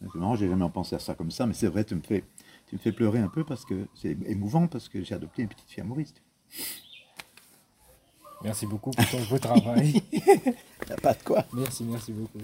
C'est 0.00 0.18
marrant, 0.18 0.34
j'ai 0.34 0.48
jamais 0.48 0.68
pensé 0.70 0.96
à 0.96 0.98
ça 0.98 1.14
comme 1.14 1.30
ça, 1.30 1.46
mais 1.46 1.52
c'est 1.52 1.66
vrai, 1.66 1.84
tu 1.84 1.94
me 1.94 2.00
fais, 2.00 2.24
tu 2.68 2.76
me 2.76 2.80
fais 2.80 2.92
pleurer 2.92 3.18
un 3.18 3.28
peu 3.28 3.44
parce 3.44 3.64
que 3.64 3.86
c'est 3.94 4.16
émouvant 4.26 4.66
parce 4.66 4.88
que 4.88 5.02
j'ai 5.04 5.14
adopté 5.14 5.42
une 5.42 5.48
petite 5.48 5.68
fille 5.68 5.82
à 5.82 5.84
Maurice. 5.84 6.14
Merci 8.42 8.66
beaucoup 8.66 8.90
pour 8.90 9.10
ton 9.10 9.22
beau 9.24 9.38
travail. 9.38 10.02
T'as 10.86 10.96
pas 10.96 11.12
de 11.12 11.22
quoi. 11.22 11.44
merci, 11.52 11.84
merci 11.84 12.12
beaucoup. 12.12 12.38